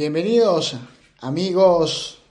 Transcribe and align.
Bienvenidos 0.00 0.76
amigos 1.20 2.22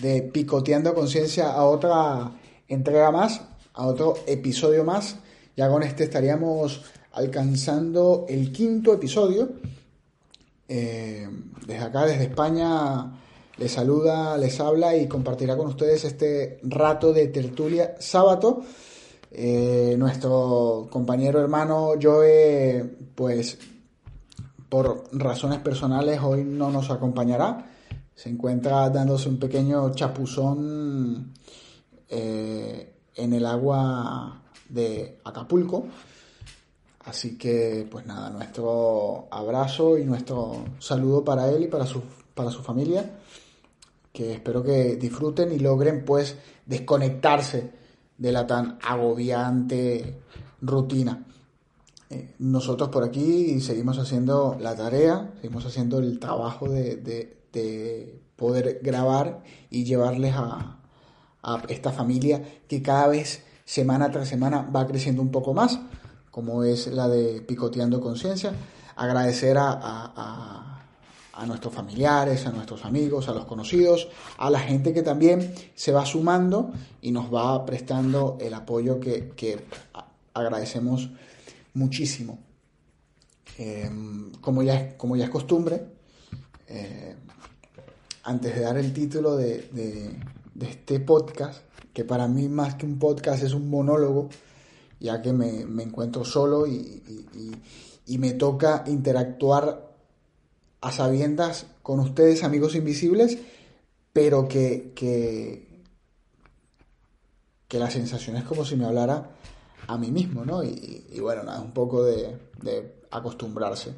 de 0.00 0.22
Picoteando 0.22 0.94
Conciencia 0.94 1.50
a 1.50 1.64
otra 1.64 2.30
entrega 2.68 3.10
más, 3.10 3.40
a 3.74 3.88
otro 3.88 4.14
episodio 4.28 4.84
más. 4.84 5.16
Ya 5.56 5.68
con 5.68 5.82
este 5.82 6.04
estaríamos 6.04 6.82
alcanzando 7.10 8.26
el 8.28 8.52
quinto 8.52 8.94
episodio. 8.94 9.48
Eh, 10.68 11.28
desde 11.66 11.82
acá, 11.82 12.06
desde 12.06 12.26
España, 12.26 13.20
les 13.56 13.72
saluda, 13.72 14.38
les 14.38 14.60
habla 14.60 14.94
y 14.94 15.08
compartirá 15.08 15.56
con 15.56 15.66
ustedes 15.66 16.04
este 16.04 16.60
rato 16.62 17.12
de 17.12 17.26
tertulia 17.26 17.96
sábado. 17.98 18.62
Eh, 19.32 19.96
nuestro 19.98 20.86
compañero 20.92 21.40
hermano 21.40 21.94
Joe, 22.00 22.88
pues 23.16 23.58
por 24.70 25.04
razones 25.12 25.58
personales 25.58 26.20
hoy 26.22 26.44
no 26.44 26.70
nos 26.70 26.90
acompañará. 26.90 27.66
Se 28.14 28.30
encuentra 28.30 28.88
dándose 28.88 29.28
un 29.28 29.38
pequeño 29.38 29.92
chapuzón 29.92 31.32
eh, 32.08 32.94
en 33.16 33.32
el 33.32 33.44
agua 33.44 34.40
de 34.68 35.18
Acapulco. 35.24 35.86
Así 37.04 37.36
que, 37.36 37.88
pues 37.90 38.06
nada, 38.06 38.30
nuestro 38.30 39.26
abrazo 39.30 39.98
y 39.98 40.04
nuestro 40.04 40.64
saludo 40.78 41.24
para 41.24 41.50
él 41.50 41.64
y 41.64 41.66
para 41.66 41.86
su, 41.86 42.02
para 42.34 42.50
su 42.50 42.62
familia. 42.62 43.18
Que 44.12 44.34
espero 44.34 44.62
que 44.62 44.96
disfruten 44.96 45.52
y 45.52 45.58
logren, 45.58 46.04
pues, 46.04 46.36
desconectarse 46.66 47.72
de 48.16 48.32
la 48.32 48.46
tan 48.46 48.78
agobiante 48.82 50.20
rutina. 50.60 51.24
Eh, 52.10 52.34
nosotros 52.40 52.88
por 52.88 53.04
aquí 53.04 53.60
seguimos 53.60 53.96
haciendo 53.98 54.56
la 54.60 54.74
tarea, 54.74 55.30
seguimos 55.40 55.64
haciendo 55.64 56.00
el 56.00 56.18
trabajo 56.18 56.68
de, 56.68 57.38
poder 58.34 58.80
grabar 58.82 59.42
y 59.70 59.84
llevarles 59.84 60.34
a, 60.34 60.76
esta 61.68 61.92
familia 61.92 62.42
que 62.68 62.82
cada 62.82 63.06
vez, 63.06 63.44
semana 63.64 64.10
tras 64.10 64.28
semana, 64.28 64.62
va 64.62 64.86
creciendo 64.86 65.22
un 65.22 65.30
poco 65.30 65.54
más, 65.54 65.78
como 66.30 66.64
es 66.64 66.88
la 66.88 67.08
de 67.08 67.42
Picoteando 67.42 68.00
Conciencia. 68.00 68.52
Agradecer 68.96 69.56
a, 69.58 70.66
nuestros 71.46 71.72
familiares, 71.72 72.44
a 72.46 72.50
nuestros 72.50 72.84
amigos, 72.84 73.28
a 73.28 73.32
los 73.32 73.46
conocidos, 73.46 74.08
a 74.36 74.50
la 74.50 74.58
gente 74.58 74.92
que 74.92 75.02
también 75.02 75.54
se 75.74 75.92
va 75.92 76.04
sumando 76.04 76.72
y 77.00 77.12
nos 77.12 77.32
va 77.32 77.64
prestando 77.64 78.36
el 78.40 78.52
apoyo 78.52 79.00
que, 79.00 79.30
que 79.36 79.64
agradecemos 80.34 81.10
muchísimo. 81.74 82.38
Em, 83.58 84.32
como, 84.40 84.62
ya, 84.62 84.96
como 84.96 85.16
ya 85.16 85.24
es 85.24 85.30
costumbre, 85.30 85.84
eh, 86.68 87.14
antes 88.22 88.54
de 88.54 88.60
dar 88.60 88.76
el 88.78 88.92
título 88.92 89.36
de, 89.36 90.18
este 90.60 91.00
podcast, 91.00 91.62
que 91.92 92.04
para 92.04 92.28
mí 92.28 92.48
más 92.48 92.76
que 92.76 92.86
un 92.86 92.98
podcast 92.98 93.42
es 93.42 93.52
un 93.52 93.68
monólogo, 93.68 94.28
ya 94.98 95.20
que 95.20 95.32
me, 95.32 95.62
encuentro 95.82 96.24
solo 96.24 96.66
y, 96.66 97.02
me 98.18 98.32
toca 98.32 98.84
interactuar 98.86 99.88
a 100.80 100.92
sabiendas 100.92 101.66
con 101.82 102.00
ustedes, 102.00 102.42
amigos 102.44 102.74
invisibles, 102.74 103.38
pero 104.12 104.48
que, 104.48 104.92
que, 104.94 105.82
que 107.68 107.78
la 107.78 107.90
sensación 107.90 108.36
es 108.36 108.44
como 108.44 108.64
si 108.64 108.76
me 108.76 108.84
hablara 108.84 109.30
a 109.90 109.98
mí 109.98 110.12
mismo, 110.12 110.44
¿no? 110.44 110.62
Y, 110.62 111.18
bueno, 111.20 111.42
nada, 111.42 111.60
un 111.60 111.72
poco 111.72 112.04
de, 112.04 112.38
acostumbrarse. 113.10 113.92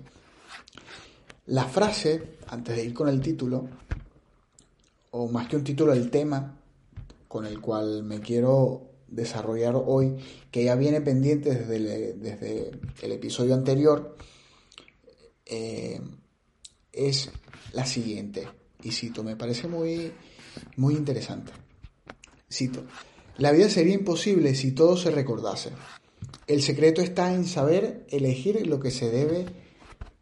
La 1.47 1.65
frase, 1.65 2.39
antes 2.49 2.77
de 2.77 2.85
ir 2.85 2.95
con 2.95 3.09
el 3.09 3.21
título, 3.21 3.69
o 5.11 5.29
más 5.29 5.49
que 5.49 5.57
un 5.57 5.65
título, 5.65 5.93
el 5.93 6.11
tema 6.11 6.57
con 7.29 7.45
el 7.45 7.61
cual 7.61 8.05
me 8.05 8.21
quiero 8.21 8.91
desarrollar 9.07 9.75
hoy, 9.77 10.17
que 10.51 10.65
ya 10.65 10.77
viene 10.77 11.03
pendiente 11.03 11.55
desde 11.55 11.77
el, 11.77 12.23
desde 12.23 12.71
el 13.03 13.13
episodio 13.13 13.55
anterior, 13.55 14.17
eh, 15.45 16.01
es 16.91 17.31
la 17.75 17.85
siguiente. 17.85 18.49
Y 18.83 18.93
cito, 18.93 19.23
me 19.23 19.37
parece 19.37 19.69
muy, 19.69 20.11
muy 20.77 20.95
interesante. 20.95 21.53
Cito, 22.51 22.83
la 23.39 23.53
vida 23.53 23.69
sería 23.69 23.95
imposible 23.95 24.55
si 24.55 24.73
todo 24.73 24.97
se 24.97 25.11
recordase. 25.11 25.71
El 26.47 26.63
secreto 26.63 27.01
está 27.01 27.33
en 27.33 27.47
saber 27.47 28.07
elegir 28.11 28.67
lo 28.67 28.81
que 28.81 28.91
se 28.91 29.11
debe 29.11 29.47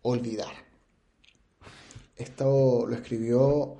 olvidar. 0.03 0.53
Esto 2.17 2.87
lo 2.87 2.95
escribió 2.95 3.77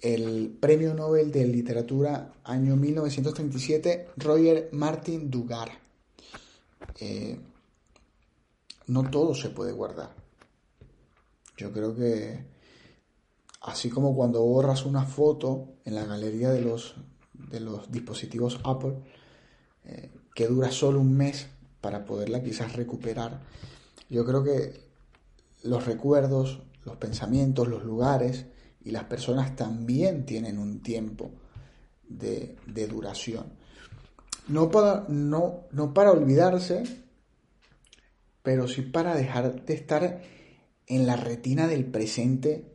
el 0.00 0.56
Premio 0.58 0.94
Nobel 0.94 1.30
de 1.30 1.46
Literatura 1.46 2.32
año 2.44 2.76
1937, 2.76 4.08
Roger 4.16 4.70
Martin 4.72 5.30
Dugar. 5.30 5.70
Eh, 6.98 7.38
no 8.88 9.10
todo 9.10 9.34
se 9.34 9.50
puede 9.50 9.72
guardar. 9.72 10.14
Yo 11.56 11.72
creo 11.72 11.94
que 11.94 12.44
así 13.60 13.88
como 13.90 14.16
cuando 14.16 14.42
borras 14.42 14.84
una 14.84 15.04
foto 15.04 15.74
en 15.84 15.94
la 15.94 16.04
galería 16.04 16.50
de 16.50 16.62
los 16.62 16.96
de 17.50 17.60
los 17.60 17.90
dispositivos 17.90 18.60
Apple, 18.64 18.94
eh, 19.84 20.10
que 20.34 20.46
dura 20.46 20.70
solo 20.70 21.00
un 21.00 21.16
mes 21.16 21.48
para 21.80 22.04
poderla 22.04 22.42
quizás 22.42 22.74
recuperar. 22.74 23.40
Yo 24.08 24.24
creo 24.24 24.42
que 24.42 24.80
los 25.62 25.86
recuerdos, 25.86 26.62
los 26.84 26.96
pensamientos, 26.96 27.68
los 27.68 27.84
lugares 27.84 28.46
y 28.84 28.90
las 28.90 29.04
personas 29.04 29.54
también 29.56 30.24
tienen 30.24 30.58
un 30.58 30.80
tiempo 30.82 31.30
de, 32.08 32.56
duración. 32.88 33.46
No 34.48 34.70
para, 34.70 35.04
no, 35.08 35.64
no 35.70 35.94
para 35.94 36.12
olvidarse, 36.12 36.82
pero 38.42 38.68
sí 38.68 38.82
para 38.82 39.14
dejar 39.14 39.64
de 39.64 39.74
estar 39.74 40.22
en 40.86 41.06
la 41.06 41.16
retina 41.16 41.68
del 41.68 41.86
presente 41.86 42.72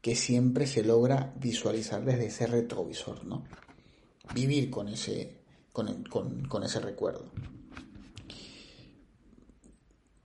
que 0.00 0.14
siempre 0.14 0.66
se 0.66 0.84
logra 0.84 1.34
visualizar 1.40 2.04
desde 2.04 2.26
ese 2.26 2.46
retrovisor, 2.46 3.24
¿no? 3.24 3.44
Vivir 4.34 4.70
con 4.70 4.88
ese, 4.88 5.38
con, 5.72 6.62
ese 6.62 6.80
recuerdo. 6.80 7.24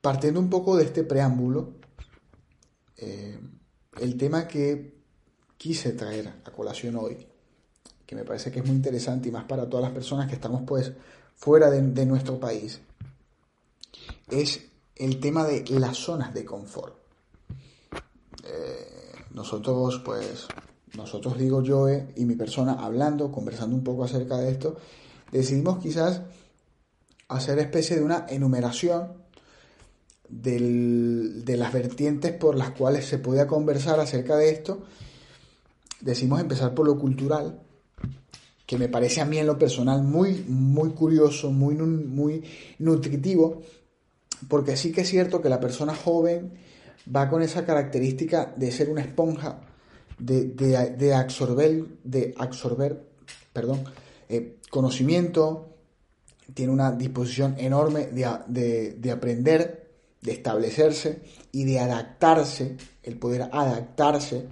Partiendo 0.01 0.39
un 0.39 0.49
poco 0.49 0.75
de 0.75 0.85
este 0.85 1.03
preámbulo, 1.03 1.75
eh, 2.97 3.39
el 3.99 4.17
tema 4.17 4.47
que 4.47 4.93
quise 5.57 5.93
traer 5.93 6.27
a 6.43 6.51
colación 6.51 6.97
hoy, 6.97 7.25
que 8.05 8.15
me 8.15 8.25
parece 8.25 8.51
que 8.51 8.59
es 8.59 8.65
muy 8.65 8.75
interesante 8.75 9.29
y 9.29 9.31
más 9.31 9.45
para 9.45 9.69
todas 9.69 9.85
las 9.85 9.93
personas 9.93 10.27
que 10.27 10.35
estamos 10.35 10.63
pues 10.67 10.91
fuera 11.35 11.69
de, 11.69 12.05
nuestro 12.05 12.39
país, 12.39 12.81
es 14.29 14.65
el 14.95 15.19
tema 15.19 15.45
de 15.45 15.63
las 15.79 15.97
zonas 15.97 16.33
de 16.33 16.43
confort. 16.43 16.97
Eh, 18.43 19.13
nosotros 19.31 20.01
pues 20.03 20.47
nosotros 20.95 21.37
digo 21.37 21.63
yo 21.63 21.87
y 21.89 22.25
mi 22.25 22.35
persona 22.35 22.73
hablando, 22.73 23.31
conversando 23.31 23.75
un 23.75 23.83
poco 23.83 24.03
acerca 24.03 24.37
de 24.37 24.51
esto, 24.51 24.77
decidimos 25.31 25.79
quizás 25.79 26.21
hacer 27.27 27.57
especie 27.59 27.95
de 27.95 28.03
una 28.03 28.27
enumeración 28.29 29.23
de 30.29 31.55
las 31.57 31.73
vertientes 31.73 32.31
por 32.33 32.55
las 32.55 32.71
cuales 32.71 33.05
se 33.05 33.17
podía 33.17 33.47
conversar 33.47 33.99
acerca 33.99 34.35
de 34.35 34.51
esto. 34.51 34.83
Decimos 36.01 36.39
empezar 36.39 36.73
por 36.75 36.85
lo 36.85 36.99
cultural, 36.99 37.61
que 38.65 38.77
me 38.77 38.87
parece 38.87 39.21
a 39.21 39.25
mí 39.25 39.37
en 39.37 39.47
lo 39.47 39.57
personal 39.57 40.03
muy, 40.03 40.45
muy 40.47 40.91
curioso, 40.91 41.51
muy, 41.51 41.75
muy 41.75 42.43
nutritivo, 42.77 43.61
porque 44.47 44.77
sí 44.77 44.91
que 44.91 45.01
es 45.01 45.09
cierto 45.09 45.41
que 45.41 45.49
la 45.49 45.59
persona 45.59 45.95
joven 45.95 46.53
va 47.13 47.29
con 47.29 47.41
esa 47.41 47.65
característica 47.65 48.53
de 48.55 48.71
ser 48.71 48.89
una 48.89 49.01
esponja 49.01 49.72
de, 50.25 51.13
absorber, 51.13 51.85
de 52.03 52.33
absorber 52.37 53.13
perdón, 53.51 53.83
eh, 54.29 54.57
conocimiento, 54.69 55.69
tiene 56.53 56.71
una 56.71 56.91
disposición 56.91 57.55
enorme 57.57 58.07
de, 58.07 59.11
aprender, 59.11 59.91
de 60.21 60.31
establecerse 60.31 61.21
y 61.51 61.63
de 61.65 61.79
adaptarse, 61.79 62.77
el 63.03 63.17
poder 63.17 63.43
adaptarse 63.43 64.47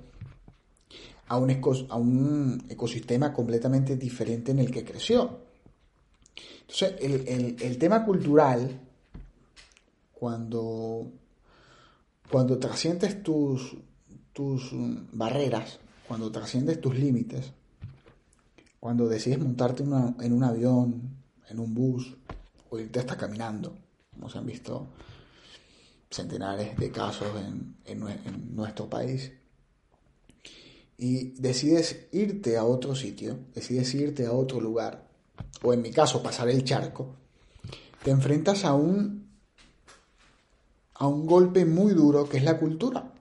a 1.27 1.37
un, 1.37 1.49
a 1.89 1.95
un 1.95 2.65
ecosistema 2.69 3.33
completamente 3.33 3.95
diferente 3.95 4.51
en 4.51 4.59
el 4.59 4.71
que 4.71 4.83
creció. 4.83 5.39
Entonces, 6.61 6.95
el, 7.01 7.57
el 7.59 7.77
tema 7.77 8.05
cultural, 8.05 8.79
cuando, 10.13 11.11
cuando 12.29 12.59
trascientes 12.59 13.23
tus, 13.23 13.75
tus 14.41 14.73
mm, 14.73 15.09
barreras, 15.13 15.79
cuando 16.07 16.31
trasciendes 16.31 16.81
tus 16.81 16.97
límites, 16.97 17.51
cuando 18.79 19.07
decides 19.07 19.37
montarte 19.39 19.83
en 19.83 20.33
un 20.33 20.43
avión, 20.43 21.15
en 21.47 21.59
un 21.59 21.73
bus, 21.75 22.15
o 22.71 22.79
irte 22.79 22.99
hasta 22.99 23.17
caminando, 23.17 23.77
como 24.11 24.29
se 24.29 24.39
han 24.39 24.47
visto 24.47 24.87
centenares 26.09 26.75
de 26.75 26.91
casos 26.91 27.27
en, 27.85 28.55
nuestro 28.55 28.89
país, 28.89 29.31
y 30.97 31.33
decides 31.39 32.07
irte 32.11 32.57
a 32.57 32.63
otro 32.63 32.95
sitio, 32.95 33.37
decides 33.53 33.93
irte 33.93 34.25
a 34.25 34.33
otro 34.33 34.59
lugar, 34.59 35.07
o 35.61 35.71
en 35.71 35.83
mi 35.83 35.91
caso 35.91 36.23
pasar 36.23 36.49
el 36.49 36.63
charco, 36.63 37.15
te 38.03 38.09
enfrentas 38.09 38.65
a 38.65 38.73
un, 38.73 39.29
a 40.95 41.07
un 41.07 41.27
golpe 41.27 41.63
muy 41.65 41.93
duro 41.93 42.27
que 42.27 42.37
es 42.37 42.43
la 42.43 42.57
cultura. 42.57 43.11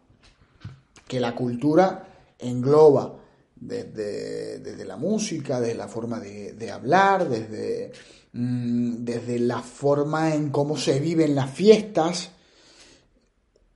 Que 1.10 1.18
la 1.18 1.34
cultura 1.34 2.06
engloba 2.38 3.16
desde, 3.56 4.84
la 4.84 4.96
música, 4.96 5.60
desde 5.60 5.74
la 5.74 5.88
forma 5.88 6.20
de, 6.20 6.70
hablar, 6.70 7.28
desde, 7.28 7.90
mm, 8.32 9.04
desde 9.04 9.40
la 9.40 9.60
forma 9.60 10.32
en 10.32 10.50
cómo 10.50 10.76
se 10.76 11.00
viven 11.00 11.34
las 11.34 11.50
fiestas, 11.50 12.30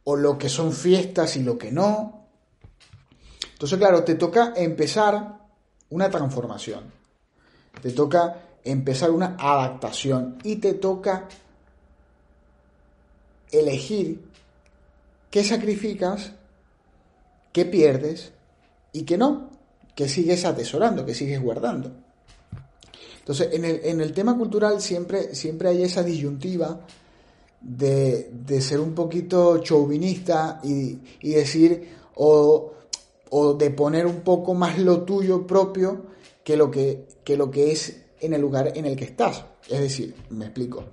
o 0.05 0.15
lo 0.15 0.39
que 0.39 0.49
son 0.49 0.73
fiestas 0.73 1.37
y 1.37 1.43
lo 1.43 1.59
que 1.59 1.73
no. 1.73 2.29
Entonces, 3.53 3.79
claro, 3.79 4.05
te 4.05 4.15
toca 4.15 4.53
empezar 4.55 5.41
una 5.91 6.09
transformación, 6.09 6.85
te 7.83 7.91
toca 7.91 8.37
empezar 8.63 9.11
una 9.11 9.35
adaptación 9.37 10.39
y 10.45 10.57
te 10.57 10.75
toca 10.75 11.27
elegir 13.51 14.25
qué 15.31 15.43
sacrificas, 15.43 16.31
qué 17.55 17.65
pierdes 17.65 18.33
y 18.93 19.05
qué 19.05 19.17
no, 19.17 19.49
qué 19.95 20.09
sigues 20.09 20.45
atesorando, 20.45 21.07
qué 21.07 21.15
sigues 21.15 21.41
guardando. 21.41 21.93
Entonces, 23.21 23.49
en 23.53 23.65
el, 23.65 23.81
en 23.85 24.01
el 24.03 24.13
tema 24.13 24.37
cultural 24.37 24.83
siempre, 24.83 25.35
siempre 25.35 25.71
hay 25.71 25.85
esa 25.85 26.03
disyuntiva 26.03 26.81
de, 27.63 28.61
ser 28.61 28.81
un 28.81 28.93
poquito 28.93 29.59
chauvinista 29.59 30.61
y, 30.63 30.99
decir, 31.23 31.89
o, 32.17 32.73
o, 33.31 33.55
de 33.55 33.71
poner 33.71 34.05
un 34.05 34.21
poco 34.21 34.53
más 34.53 34.79
lo 34.79 35.03
tuyo 35.05 35.47
propio 35.47 36.05
que 36.43 36.57
lo 36.57 36.71
que, 36.71 37.07
que 37.25 37.37
lo 37.37 37.51
que 37.51 37.73
es 37.73 37.97
en 38.21 38.35
el 38.35 38.41
lugar 38.41 38.73
en 38.75 38.85
el 38.85 38.97
que 38.97 39.05
estás. 39.05 39.45
Es 39.71 39.81
decir, 39.81 40.15
me 40.31 40.47
explico. 40.47 40.85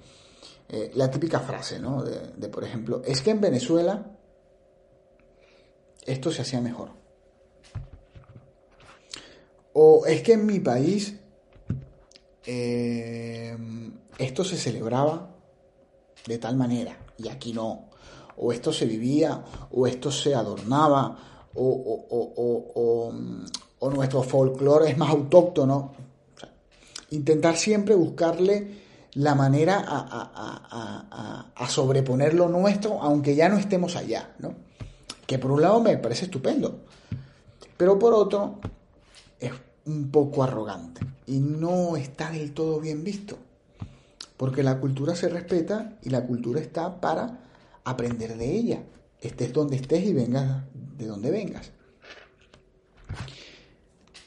Eh, 0.70 0.92
la 0.94 1.12
típica 1.12 1.40
frase, 1.42 1.80
¿no? 1.80 2.04
De, 2.04 2.48
por 2.48 2.64
ejemplo, 2.64 3.02
es 3.06 3.22
que 3.22 3.32
en 3.32 3.42
Venezuela 3.42 4.06
esto 6.06 6.32
se 6.32 6.42
hacía 6.42 6.62
mejor. 6.62 6.90
O 9.74 10.06
es 10.06 10.22
que 10.22 10.34
en 10.34 10.46
mi 10.46 10.60
país 10.60 11.16
eh, 12.46 13.58
esto 14.18 14.44
se 14.44 14.58
celebraba 14.58 15.36
de 16.26 16.38
tal 16.38 16.58
manera 16.58 16.98
y 17.18 17.30
aquí 17.30 17.54
no. 17.54 17.90
O 18.38 18.52
esto 18.52 18.74
se 18.74 18.86
vivía, 18.86 19.44
o 19.72 19.86
esto 19.86 20.12
se 20.12 20.34
adornaba, 20.34 21.50
o, 21.54 21.64
o, 22.10 23.14
o 23.80 23.90
nuestro 23.90 24.24
folclore 24.24 24.90
es 24.90 24.98
más 24.98 25.10
autóctono 25.10 25.94
intentar 27.12 27.58
siempre 27.58 27.96
buscarle 27.96 28.82
la 29.14 29.36
manera 29.36 29.84
a, 29.86 31.68
sobreponer 31.68 32.34
lo 32.34 32.48
nuestro, 32.48 33.02
aunque 33.02 33.36
ya 33.36 33.50
no 33.50 33.58
estemos 33.58 33.96
allá, 33.96 34.34
¿no? 34.40 34.56
Que 35.32 35.40
por 35.40 35.52
un 35.52 35.62
lado 35.62 35.80
me 35.80 35.98
parece 35.98 36.26
estupendo, 36.26 36.82
pero 37.78 37.98
por 37.98 38.14
otro 38.14 38.60
es 39.40 39.54
un 39.86 40.12
poco 40.12 40.44
arrogante 40.44 41.08
y 41.26 41.40
no 41.40 41.96
está 41.96 42.32
del 42.32 42.54
todo 42.54 42.82
bien 42.82 43.06
visto, 43.06 43.38
porque 44.36 44.62
la 44.62 44.82
cultura 44.82 45.16
se 45.16 45.30
respeta 45.30 45.98
y 46.02 46.10
la 46.10 46.28
cultura 46.28 46.60
está 46.60 47.00
para 47.00 47.46
aprender 47.86 48.38
de 48.38 48.54
ella, 48.54 48.84
estés 49.22 49.54
donde 49.54 49.78
estés 49.78 50.04
y 50.04 50.14
vengas 50.14 50.66
de 50.98 51.06
donde 51.06 51.32
vengas. 51.32 51.72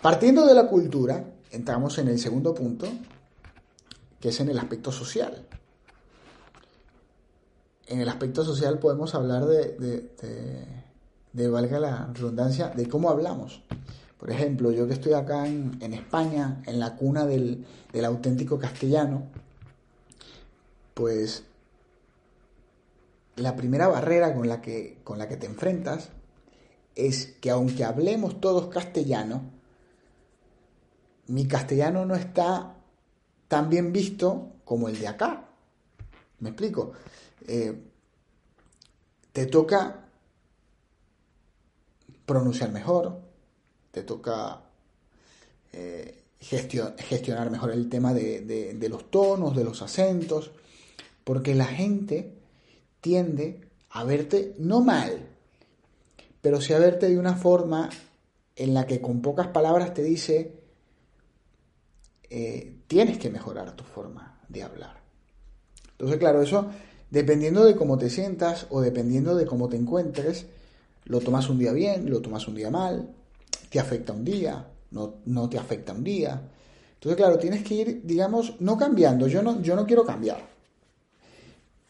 Partiendo 0.01 0.47
de 0.47 0.55
la 0.55 0.69
cultura, 0.69 1.35
entramos 1.51 1.99
en 1.99 2.09
el 2.09 2.19
segundo 2.19 2.55
punto, 2.55 2.89
que 4.21 4.31
es 4.31 4.41
en 4.41 4.49
el 4.49 4.59
aspecto 4.59 4.91
social. 4.91 5.47
En 7.89 8.01
el 8.01 8.09
aspecto 8.09 8.43
social 8.43 8.79
podemos 8.79 9.15
hablar 9.15 9.45
de, 9.45 9.73
de, 9.73 10.85
valga 11.35 11.81
la 11.81 12.11
redundancia, 12.13 12.69
de 12.69 12.89
cómo 12.89 13.11
hablamos. 13.11 13.63
Por 14.19 14.31
ejemplo, 14.31 14.71
yo 14.71 14.87
que 14.87 14.95
estoy 14.95 15.13
acá 15.13 15.47
en, 15.47 15.93
España, 15.93 16.63
en 16.67 16.81
la 16.81 16.97
cuna 16.97 17.27
del, 17.27 17.67
del, 17.93 18.05
auténtico 18.05 18.59
castellano, 18.59 19.27
pues 20.95 21.45
la 23.37 23.57
primera 23.57 23.89
barrera 23.89 24.35
con 24.35 24.49
la, 24.49 24.63
que, 24.63 24.99
con 25.05 25.19
la 25.19 25.29
que 25.29 25.37
te 25.37 25.47
enfrentas 25.47 26.11
es 26.95 27.27
que 27.41 27.51
aunque 27.51 27.85
hablemos 27.85 28.41
todos 28.41 28.69
castellano, 28.69 29.43
mi 31.27 31.47
castellano 31.49 32.07
no 32.07 32.15
está 32.15 32.77
tan 33.49 33.69
bien 33.69 33.93
visto 33.93 34.53
como 34.65 34.89
el 34.89 34.99
de 34.99 35.09
acá. 35.09 35.49
¿Me 36.39 36.51
explico? 36.51 36.93
Eh, 37.47 37.83
te 39.33 39.47
toca 39.47 40.04
pronunciar 42.27 42.73
mejor, 42.73 43.21
te 43.91 44.03
toca 44.03 44.63
eh, 45.73 46.23
gestionar 46.41 47.51
mejor 47.51 47.71
el 47.73 47.89
tema 47.89 48.13
de, 48.13 48.41
de 48.41 48.89
los 48.89 49.11
tonos, 49.11 49.57
de 49.57 49.65
los 49.65 49.83
acentos, 49.83 50.51
porque 51.25 51.55
la 51.55 51.67
gente 51.67 52.35
tiende 53.01 53.61
a 53.91 54.05
verte 54.05 54.55
no 54.59 54.81
mal, 54.81 55.29
pero 56.41 56.61
sí 56.61 56.73
a 56.73 56.79
verte 56.79 57.09
de 57.09 57.19
una 57.19 57.37
forma 57.37 57.89
en 58.57 58.75
la 58.75 58.87
que 58.87 59.01
con 59.01 59.21
pocas 59.23 59.49
palabras 59.49 59.95
te 59.95 60.03
dice, 60.03 60.53
eh, 62.31 62.79
tienes 62.87 63.19
que 63.19 63.31
mejorar 63.31 63.75
tu 63.77 63.85
forma 63.85 64.41
de 64.49 64.63
hablar. 64.63 65.01
Entonces, 65.93 66.19
claro, 66.19 66.43
eso 66.43 66.71
dependiendo 67.11 67.65
de 67.65 67.77
cómo 67.77 67.97
te 67.97 68.11
sientas 68.11 68.67
o 68.71 68.81
dependiendo 68.81 69.37
de 69.37 69.47
cómo 69.47 69.69
te 69.69 69.77
encuentres, 69.77 70.47
lo 71.05 71.21
tomas 71.21 71.49
un 71.49 71.59
día 71.59 71.73
bien, 71.73 72.09
lo 72.11 72.21
tomas 72.21 72.47
un 72.49 72.55
día 72.55 72.71
mal, 72.71 73.11
te 73.71 73.79
afecta 73.81 74.13
un 74.13 74.25
día, 74.25 74.67
no, 74.91 75.17
no 75.27 75.49
te 75.49 75.59
afecta 75.59 75.93
un 75.93 76.05
día. 76.05 76.41
Entonces, 76.95 77.17
claro, 77.17 77.39
tienes 77.39 77.63
que 77.63 77.75
ir, 77.75 78.01
digamos, 78.05 78.55
no 78.61 78.77
cambiando, 78.77 79.27
yo 79.27 79.43
no, 79.43 79.61
yo 79.61 79.77
no 79.77 79.87
quiero 79.87 80.05
cambiar, 80.05 80.49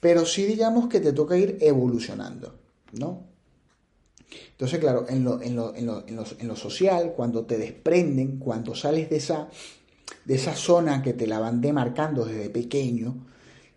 pero 0.01 0.27
sí 0.27 0.45
digamos 0.45 0.89
que 0.89 1.01
te 1.01 1.13
toca 1.13 1.37
ir 1.37 1.59
evolucionando, 1.61 2.55
¿no? 2.93 3.23
Entonces, 4.51 4.81
claro, 4.81 5.07
en 5.09 5.23
lo, 5.23 5.41
en 5.41 5.55
lo, 5.55 5.75
en 5.77 5.87
lo, 5.87 6.05
en 6.07 6.49
lo 6.49 6.57
social, 6.57 7.13
cuando 7.15 7.45
te 7.45 7.59
desprenden, 7.59 8.39
cuando 8.39 8.75
sales 8.75 9.09
de 9.11 9.17
esa 9.17 9.49
de 10.25 10.35
esa 10.35 10.55
zona 10.55 11.03
que 11.03 11.13
te 11.13 11.27
la 11.27 11.39
van 11.39 11.61
demarcando 11.61 12.25
desde 12.25 12.51
pequeño, 12.51 13.27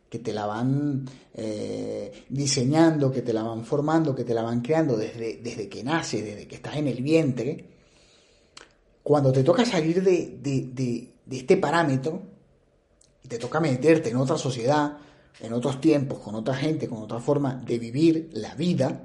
que 0.09 0.19
te 0.19 0.33
la 0.33 0.45
van 0.45 1.05
eh, 1.33 2.25
diseñando, 2.29 3.11
que 3.11 3.21
te 3.21 3.33
la 3.33 3.43
van 3.43 3.65
formando, 3.65 4.15
que 4.15 4.23
te 4.23 4.33
la 4.33 4.41
van 4.41 4.61
creando 4.61 4.95
desde, 4.95 5.37
desde 5.37 5.67
que 5.67 5.83
naces, 5.83 6.23
desde 6.23 6.47
que 6.47 6.55
estás 6.55 6.77
en 6.77 6.87
el 6.87 7.01
vientre, 7.01 7.65
cuando 9.03 9.31
te 9.31 9.43
toca 9.43 9.65
salir 9.65 10.03
de, 10.03 10.37
de, 10.41 11.13
este 11.37 11.57
parámetro 11.57 12.21
y 13.23 13.27
te 13.27 13.37
toca 13.37 13.59
meterte 13.59 14.09
en 14.09 14.17
otra 14.17 14.37
sociedad, 14.37 14.97
en 15.39 15.53
otros 15.53 15.79
tiempos, 15.79 16.19
con 16.19 16.35
otra 16.35 16.55
gente, 16.55 16.87
con 16.87 16.99
otra 16.99 17.19
forma 17.19 17.55
de 17.55 17.77
vivir 17.77 18.29
la 18.33 18.55
vida, 18.55 19.03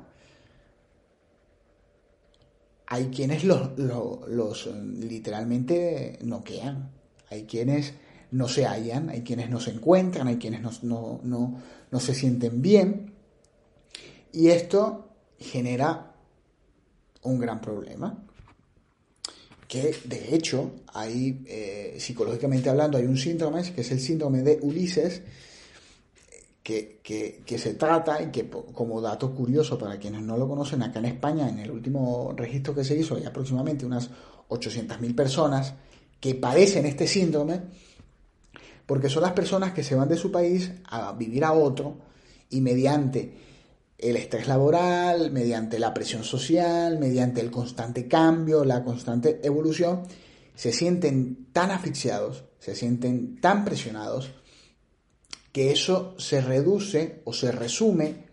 hay 2.87 3.07
quienes 3.07 3.45
los, 3.45 3.79
los, 3.79 4.29
los 4.29 4.67
literalmente 4.67 6.19
noquean. 6.23 6.91
Hay 7.31 7.45
quienes 7.45 7.95
no 8.33 8.49
se 8.49 8.65
hallan, 8.67 9.11
hay 9.11 9.23
quienes 9.23 9.49
no 9.51 9.61
se 9.61 9.71
encuentran, 9.71 10.27
hay 10.27 10.37
quienes 10.37 10.83
no, 10.83 11.21
no, 11.23 12.01
se 12.01 12.15
sienten 12.15 12.61
bien. 12.61 13.13
Y 14.33 14.49
esto 14.49 15.11
genera 15.39 16.15
un 17.23 17.39
gran 17.39 17.61
problema. 17.61 18.25
Que 19.69 19.95
de 20.05 20.35
hecho, 20.35 20.73
hay, 20.93 21.45
eh, 21.47 21.97
psicológicamente 21.99 22.69
hablando, 22.69 22.99
hay 22.99 23.05
un 23.05 23.17
síndrome 23.17 23.63
que 23.73 23.83
es 23.83 23.91
el 23.91 24.01
síndrome 24.01 24.43
de 24.43 24.59
Ulises, 24.63 25.23
que, 26.63 27.01
que, 27.03 27.59
se 27.59 27.75
trata 27.75 28.23
y 28.23 28.31
que 28.31 28.49
como 28.49 29.01
dato 29.01 29.35
curioso 29.35 29.77
para 29.79 29.99
quienes 29.99 30.23
no 30.23 30.37
lo 30.37 30.49
conocen, 30.49 30.83
acá 30.83 31.01
en 31.01 31.07
España, 31.07 31.49
en 31.49 31.59
el 31.59 31.71
último 31.71 32.33
registro 32.37 32.75
que 32.75 32.85
se 32.85 32.97
hizo, 32.97 33.17
hay 33.17 33.25
aproximadamente 33.25 33.85
unas 33.85 34.11
800.000 34.49 35.15
personas 35.15 35.75
que 36.21 36.37
padecen 36.37 36.87
este 36.87 37.07
síndrome, 37.09 37.63
porque 38.87 39.09
son 39.09 39.23
las 39.23 39.33
personas 39.33 39.73
que 39.73 39.85
se 39.85 39.95
van 39.95 40.09
de 40.09 40.17
su 40.17 40.31
país 40.31 40.73
a 40.85 41.13
vivir 41.13 41.45
a 41.45 41.53
otro 41.53 41.97
y 42.51 42.61
mediante 42.61 43.33
el 43.99 44.17
estrés 44.17 44.49
laboral, 44.49 45.31
mediante 45.31 45.79
la 45.79 45.95
presión 45.95 46.25
social, 46.25 46.99
mediante 46.99 47.41
el 47.41 47.51
constante 47.51 48.09
cambio, 48.09 48.65
la 48.65 48.83
constante 48.83 49.41
evolución, 49.45 50.03
se 50.55 50.73
sienten 50.73 51.49
tan 51.53 51.71
asfixiados, 51.71 52.45
se 52.59 52.75
sienten 52.75 53.41
tan 53.41 53.65
presionados, 53.65 54.33
que 55.53 55.71
eso 55.71 56.15
se 56.19 56.41
reduce 56.41 57.21
o 57.25 57.33
se 57.33 57.53
resume 57.53 58.25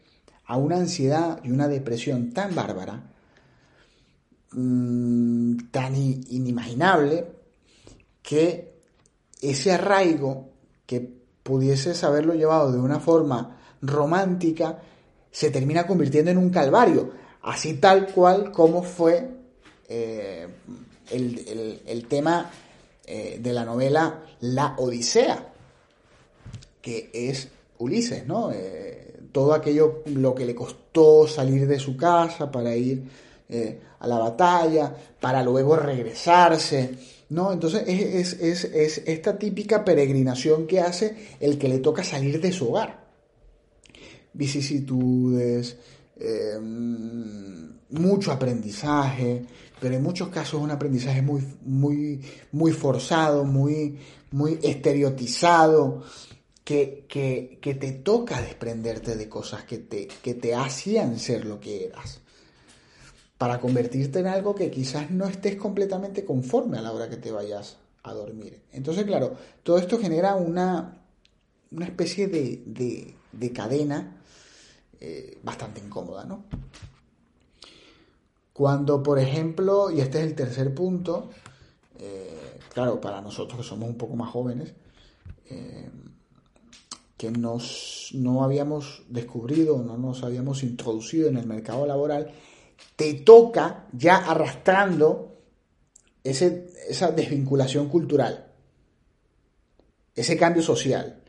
a 0.45 0.57
una 0.57 0.77
ansiedad 0.77 1.39
y 1.43 1.51
una 1.51 1.67
depresión 1.67 2.31
tan 2.31 2.55
bárbara 2.55 3.11
mm, 4.51 5.69
tan 5.69 5.95
inimaginable 5.95 7.27
que 8.23 8.68
ese 9.41 9.71
arraigo 9.71 10.49
que 10.85 11.19
pudieses 11.43 12.03
haberlo 12.03 12.33
llevado 12.33 12.71
de 12.71 12.79
una 12.79 12.99
forma 12.99 13.57
romántica 13.81 14.79
se 15.31 15.51
termina 15.51 15.87
convirtiendo 15.87 16.31
en 16.31 16.37
un 16.37 16.49
calvario, 16.49 17.11
así 17.43 17.75
tal 17.75 18.07
cual 18.07 18.51
como 18.51 18.83
fue 18.83 19.29
eh, 19.87 20.47
el, 21.11 22.05
tema 22.07 22.49
eh, 23.05 23.39
de 23.41 23.53
la 23.53 23.65
novela 23.65 24.23
La 24.41 24.75
Odisea, 24.77 25.53
que 26.81 27.09
es 27.13 27.47
Ulises, 27.77 28.25
¿no? 28.27 28.51
Eh, 28.51 29.19
todo 29.31 29.53
aquello, 29.53 30.03
lo 30.07 30.35
que 30.35 30.45
le 30.45 30.55
costó 30.55 31.27
salir 31.27 31.67
de 31.67 31.79
su 31.79 31.95
casa 31.95 32.51
para 32.51 32.75
ir 32.75 33.29
a 33.99 34.07
la 34.07 34.19
batalla, 34.19 34.93
para 35.19 35.41
luego 35.41 35.75
regresarse, 35.75 36.95
¿no? 37.29 37.51
Entonces 37.51 37.83
es, 37.87 38.33
es, 38.33 39.01
esta 39.05 39.37
típica 39.37 39.83
peregrinación 39.85 40.67
que 40.67 40.79
hace 40.79 41.15
el 41.39 41.57
que 41.57 41.69
le 41.69 41.79
toca 41.79 42.03
salir 42.03 42.41
de 42.41 42.51
su 42.51 42.69
hogar. 42.69 43.07
Vicisitudes, 44.33 45.77
mucho 47.89 48.31
aprendizaje, 48.31 49.45
pero 49.79 49.95
en 49.95 50.03
muchos 50.03 50.29
casos 50.29 50.61
un 50.61 50.71
aprendizaje 50.71 51.21
muy, 51.21 51.43
muy, 51.65 52.21
muy 52.51 52.71
forzado, 52.71 53.45
muy, 53.45 53.97
muy 54.31 54.59
estereotizado, 54.61 56.03
que, 56.63 57.05
que, 57.07 57.73
te 57.73 57.91
toca 57.93 58.39
desprenderte 58.41 59.15
de 59.15 59.27
cosas 59.27 59.63
que 59.63 59.79
te, 59.79 60.07
que 60.21 60.35
te 60.35 60.53
hacían 60.53 61.17
ser 61.17 61.45
lo 61.45 61.59
que 61.59 61.85
eras, 61.85 62.21
para 63.39 63.61
convertirte 63.61 64.19
en 64.19 64.27
algo 64.27 64.53
que 64.53 64.69
quizás 64.69 65.09
no 65.11 65.25
estés 65.25 65.55
completamente 65.55 66.25
conforme 66.25 66.77
a 66.77 66.81
la 66.81 66.91
hora 66.91 67.09
que 67.09 67.15
te 67.15 67.31
vayas 67.31 67.77
a 68.03 68.13
dormir. 68.13 68.61
Entonces, 68.73 69.05
claro, 69.05 69.33
todo 69.63 69.77
esto 69.77 69.97
genera 69.97 70.35
una, 70.35 70.99
una 71.71 71.85
especie 71.85 72.27
de, 72.27 73.15
de, 73.31 73.53
cadena 73.53 74.17
eh, 74.99 75.39
bastante 75.41 75.79
incómoda, 75.79 76.25
¿no? 76.25 76.43
Cuando, 78.51 79.01
por 79.01 79.17
ejemplo, 79.19 79.89
y 79.89 80.01
este 80.01 80.19
es 80.19 80.25
el 80.25 80.35
tercer 80.35 80.75
punto, 80.75 81.29
eh, 81.97 82.59
claro, 82.73 82.99
para 82.99 83.21
nosotros 83.21 83.61
que 83.61 83.65
somos 83.65 83.87
un 83.87 83.97
poco 83.97 84.17
más 84.17 84.31
jóvenes, 84.31 84.73
eh, 85.49 85.89
que 87.15 87.31
nos, 87.31 88.09
no 88.15 88.43
habíamos 88.43 89.03
descubrido, 89.07 89.81
no 89.81 89.97
nos 89.97 90.23
habíamos 90.23 90.61
introducido 90.61 91.29
en 91.29 91.37
el 91.37 91.47
mercado 91.47 91.85
laboral, 91.85 92.33
te 92.99 93.13
toca 93.13 93.87
ya 93.93 94.17
arrastrando 94.17 95.37
ese, 96.21 96.67
esa 96.89 97.11
desvinculación 97.11 97.87
cultural, 97.87 98.51
ese 100.13 100.35
cambio 100.35 100.61
social, 100.61 101.23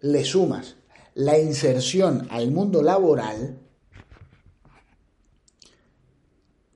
le 0.00 0.24
sumas 0.24 0.76
la 1.12 1.38
inserción 1.38 2.26
al 2.30 2.50
mundo 2.50 2.82
laboral, 2.82 3.58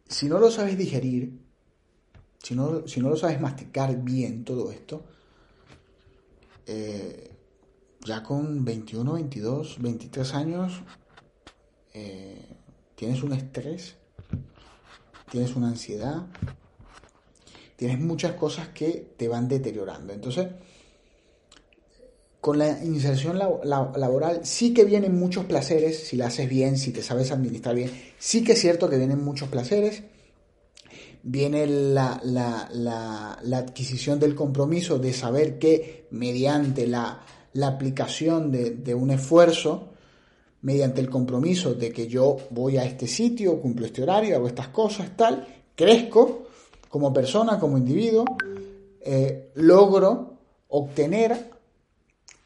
si 0.07 0.29
no 0.29 0.39
lo 0.39 0.51
sabes 0.51 0.77
digerir, 0.77 1.41
si 2.43 2.55
no, 2.55 2.87
si 2.87 3.01
no 3.01 3.09
lo 3.09 3.17
sabes 3.17 3.41
masticar 3.41 3.97
bien 4.05 4.45
todo 4.45 4.71
esto, 4.71 5.03
eh, 6.67 7.31
ya 8.05 8.23
con 8.23 8.67
21, 8.67 9.15
22, 9.15 9.81
23 9.81 10.35
años, 10.35 10.83
eh, 11.95 12.55
tienes 12.97 13.23
un 13.23 13.33
estrés, 13.33 13.97
tienes 15.31 15.55
una 15.57 15.69
ansiedad, 15.69 16.27
tienes 17.77 18.01
muchas 18.01 18.33
cosas 18.33 18.69
que 18.69 19.15
te 19.17 19.29
van 19.29 19.49
deteriorando. 19.49 20.13
Entonces, 20.13 20.49
con 22.41 22.59
la 22.59 22.85
inserción 22.85 23.39
laboral 23.39 24.41
sí 24.45 24.73
que 24.73 24.85
vienen 24.85 25.19
muchos 25.19 25.47
placeres, 25.47 25.99
si 26.07 26.17
la 26.17 26.29
haces 26.29 26.49
bien, 26.49 26.79
si 26.79 26.93
te 26.93 27.03
sabes 27.03 27.33
administrar 27.33 27.75
bien, 27.75 27.91
sí 28.19 28.45
que 28.45 28.53
es 28.53 28.61
cierto 28.61 28.89
que 28.89 28.99
vienen 28.99 29.25
muchos 29.25 29.49
placeres, 29.49 30.05
viene 31.25 31.67
la, 31.67 32.21
adquisición 33.53 34.21
del 34.21 34.37
compromiso 34.37 35.01
de 35.01 35.13
saber 35.13 35.59
que 35.59 36.07
mediante 36.13 36.87
la, 36.87 37.25
aplicación 37.65 38.53
de, 38.53 38.95
un 38.95 39.11
esfuerzo, 39.11 39.89
mediante 40.67 41.01
el 41.01 41.09
compromiso 41.09 41.75
de 41.75 41.93
que 41.93 42.09
yo 42.09 42.39
voy 42.51 42.77
a 42.77 42.85
este 42.85 43.07
sitio, 43.07 43.61
cumplo 43.61 43.87
este 43.87 44.03
horario, 44.03 44.35
hago 44.35 44.49
estas 44.49 44.67
cosas, 44.69 45.17
tal, 45.17 45.47
crezco 45.77 46.49
como 46.89 47.13
persona, 47.13 47.57
como 47.61 47.79
individuo, 47.79 48.25
eh, 49.01 49.53
logro 49.55 50.39
obtener 50.67 51.51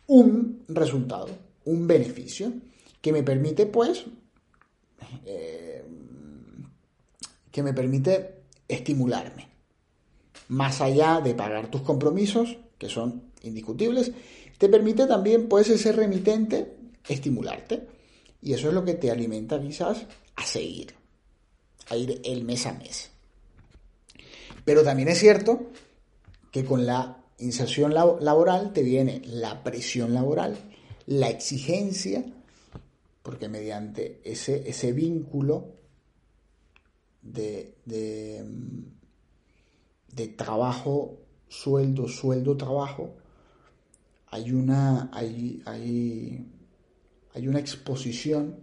un 0.08 0.64
resultado, 0.68 1.30
un 1.64 1.86
beneficio, 1.86 2.52
que 3.00 3.10
me 3.10 3.22
permite, 3.22 3.64
pues, 3.64 4.04
eh, 5.24 5.82
que 7.50 7.62
me 7.62 7.72
permite 7.72 8.42
estimularme. 8.68 9.48
Más 10.48 10.82
allá 10.82 11.22
de 11.22 11.34
pagar 11.34 11.70
tus 11.70 11.80
compromisos, 11.80 12.58
que 12.76 12.90
son 12.90 13.30
indiscutibles, 13.44 14.12
te 14.58 14.68
permite 14.68 15.06
también, 15.06 15.48
pues, 15.48 15.70
ese 15.70 15.92
remitente 15.92 16.76
estimularte. 17.08 17.99
Y 18.42 18.54
eso 18.54 18.68
es 18.68 18.74
lo 18.74 18.84
que 18.84 18.94
te 18.94 19.10
alimenta 19.10 19.60
quizás 19.60 20.06
a 20.36 20.44
seguir, 20.44 20.94
a 21.88 21.96
ir 21.96 22.20
el 22.24 22.44
mes 22.44 22.66
a 22.66 22.72
mes. 22.72 23.10
Pero 24.64 24.82
también 24.82 25.08
es 25.08 25.18
cierto 25.18 25.70
que 26.50 26.64
con 26.64 26.86
la 26.86 27.24
inserción 27.38 27.94
laboral 27.94 28.72
te 28.72 28.82
viene 28.82 29.22
la 29.24 29.62
presión 29.62 30.14
laboral, 30.14 30.56
la 31.06 31.28
exigencia, 31.28 32.24
porque 33.22 33.48
mediante 33.48 34.20
ese, 34.24 34.68
ese 34.68 34.92
vínculo 34.92 35.74
de, 37.22 37.74
de, 37.84 38.44
trabajo, 40.36 41.18
sueldo, 41.48 42.08
sueldo, 42.08 42.56
trabajo, 42.56 43.16
hay 44.28 44.52
una, 44.52 45.10
hay, 45.12 45.62
hay, 45.66 46.46
hay 47.34 47.48
una 47.48 47.60
exposición 47.60 48.60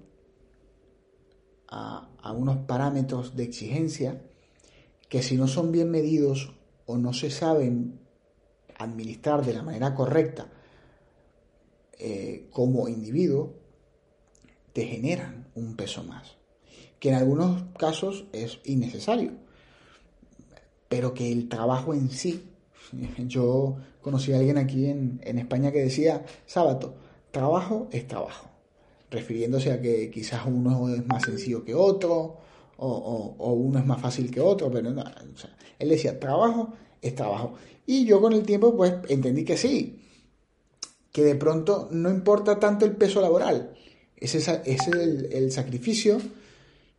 a, 1.69 2.09
unos 2.33 2.57
parámetros 2.65 3.35
de 3.35 3.43
exigencia 3.43 4.21
que 5.09 5.23
si 5.23 5.37
no 5.37 5.47
son 5.47 5.71
bien 5.71 5.89
medidos 5.89 6.53
o 6.85 6.97
no 6.97 7.13
se 7.13 7.29
saben 7.29 7.99
administrar 8.77 9.45
de 9.45 9.53
la 9.53 9.63
manera 9.63 9.95
correcta 9.95 10.49
eh, 11.99 12.47
como 12.51 12.89
individuo, 12.89 13.53
te 14.73 14.85
generan 14.85 15.47
un 15.55 15.75
peso 15.75 16.03
más, 16.03 16.37
que 16.99 17.09
en 17.09 17.15
algunos 17.15 17.63
casos 17.77 18.25
es 18.31 18.59
innecesario, 18.65 19.31
pero 20.87 21.13
que 21.13 21.31
el 21.31 21.49
trabajo 21.49 21.93
en 21.93 22.11
sí, 22.11 22.49
yo 23.27 23.77
conocí 24.01 24.33
a 24.33 24.37
alguien 24.37 24.57
aquí 24.57 24.85
en, 24.85 25.19
España 25.23 25.71
que 25.71 25.79
decía, 25.79 26.25
sábado, 26.45 26.95
trabajo 27.31 27.87
es 27.91 28.07
trabajo, 28.07 28.49
refiriéndose 29.09 29.71
a 29.71 29.81
que 29.81 30.09
quizás 30.09 30.41
uno 30.45 30.93
es 30.93 31.05
más 31.05 31.23
sencillo 31.23 31.63
que 31.63 31.73
otro, 31.73 32.37
o, 32.79 33.53
uno 33.53 33.79
es 33.79 33.85
más 33.85 33.99
fácil 33.99 34.29
que 34.29 34.39
otro, 34.39 34.69
pero 34.69 34.91
no, 34.91 35.03
él 35.79 35.89
decía, 35.89 36.19
trabajo 36.19 36.73
es 37.01 37.15
trabajo. 37.15 37.55
Y 37.85 38.05
yo 38.05 38.21
con 38.21 38.33
el 38.33 38.43
tiempo 38.43 38.75
pues 38.75 38.93
entendí 39.09 39.43
que 39.43 39.57
sí, 39.57 40.03
que 41.11 41.23
de 41.23 41.35
pronto 41.35 41.87
no 41.91 42.09
importa 42.09 42.59
tanto 42.59 42.85
el 42.85 42.95
peso 42.95 43.21
laboral, 43.21 43.73
ese 44.15 44.37
es 44.37 44.87
el, 44.87 45.29
el 45.31 45.51
sacrificio 45.51 46.19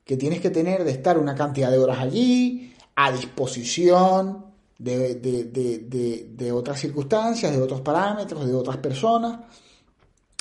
que 0.05 0.17
tienes 0.17 0.41
que 0.41 0.51
tener 0.51 0.85
de 0.85 0.93
estar 0.93 1.19
una 1.19 1.35
cantidad 1.35 1.71
de 1.71 1.79
horas 1.79 1.99
allí, 1.99 2.73
a 2.97 3.13
disposición 3.13 4.49
de, 4.79 6.51
otras 6.53 6.81
circunstancias, 6.81 7.53
de 7.53 7.63
otros 7.63 7.81
parámetros, 7.81 8.47
de 8.47 8.55
otras 8.55 8.79
personas. 8.79 9.41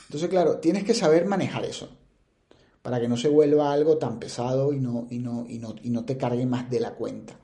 Entonces, 0.08 0.30
claro, 0.30 0.60
tienes 0.60 0.86
que 0.86 0.94
saber 0.94 1.26
manejar 1.26 1.66
eso 1.66 1.90
para 2.82 3.02
que 3.02 3.10
no 3.10 3.18
se 3.18 3.28
vuelva 3.28 3.74
algo 3.74 3.98
tan 3.98 4.18
pesado 4.18 4.72
y 4.72 4.80
no, 4.80 5.08
y 5.10 5.20
no, 5.20 5.46
y 5.46 5.60
no, 5.60 5.76
y 5.84 5.90
no 5.90 6.06
te 6.06 6.16
cargue 6.16 6.46
más 6.46 6.70
de 6.70 6.80
la 6.80 6.94
cuenta. 6.94 7.38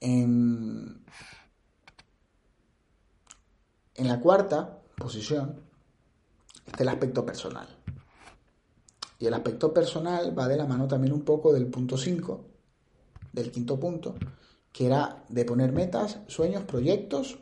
En, 0.00 1.04
la 3.96 4.20
cuarta 4.20 4.80
posición 4.96 5.60
está 6.66 6.82
el 6.82 6.88
aspecto 6.88 7.26
personal. 7.26 7.68
Y 9.18 9.26
el 9.26 9.34
aspecto 9.34 9.74
personal 9.74 10.38
va 10.38 10.48
de 10.48 10.56
la 10.56 10.64
mano 10.64 10.88
también 10.88 11.12
un 11.12 11.22
poco 11.22 11.52
del 11.52 11.66
punto 11.66 11.98
5, 11.98 12.46
del 13.32 13.50
quinto 13.50 13.78
punto, 13.78 14.14
que 14.72 14.86
era 14.86 15.24
de 15.28 15.44
poner 15.44 15.72
metas, 15.72 16.20
sueños, 16.26 16.64
proyectos 16.64 17.38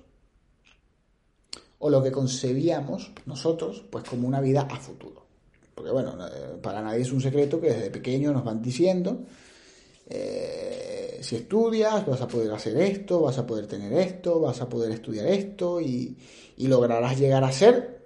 o 1.84 1.90
lo 1.90 2.02
que 2.02 2.10
concebíamos 2.10 3.12
nosotros 3.26 3.84
pues 3.90 4.04
como 4.04 4.26
una 4.26 4.40
vida 4.40 4.62
a 4.62 4.76
futuro. 4.80 5.26
Porque 5.74 5.90
bueno, 5.90 6.16
eh, 6.26 6.56
para 6.62 6.80
nadie 6.80 7.02
es 7.02 7.12
un 7.12 7.20
secreto 7.20 7.60
que 7.60 7.74
desde 7.74 7.90
pequeño 7.90 8.32
nos 8.32 8.42
van 8.42 8.62
diciendo 8.62 9.26
eh, 10.06 11.18
si 11.20 11.36
estudias 11.36 12.06
vas 12.06 12.22
a 12.22 12.26
poder 12.26 12.50
hacer 12.52 12.78
esto, 12.78 13.20
vas 13.20 13.36
a 13.36 13.46
poder 13.46 13.66
tener 13.66 13.92
esto, 13.92 14.40
vas 14.40 14.62
a 14.62 14.68
poder 14.70 14.92
estudiar 14.92 15.26
esto 15.26 15.78
y, 15.78 16.16
y 16.56 16.68
lograrás 16.68 17.18
llegar 17.18 17.44
a 17.44 17.52
ser 17.52 18.02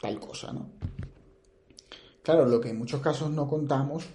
tal 0.00 0.18
cosa, 0.18 0.52
¿no? 0.52 0.72
Claro, 2.24 2.46
lo 2.46 2.60
que 2.60 2.70
en 2.70 2.78
muchos 2.78 3.00
casos 3.00 3.30
no 3.30 3.48
contamos, 3.48 4.06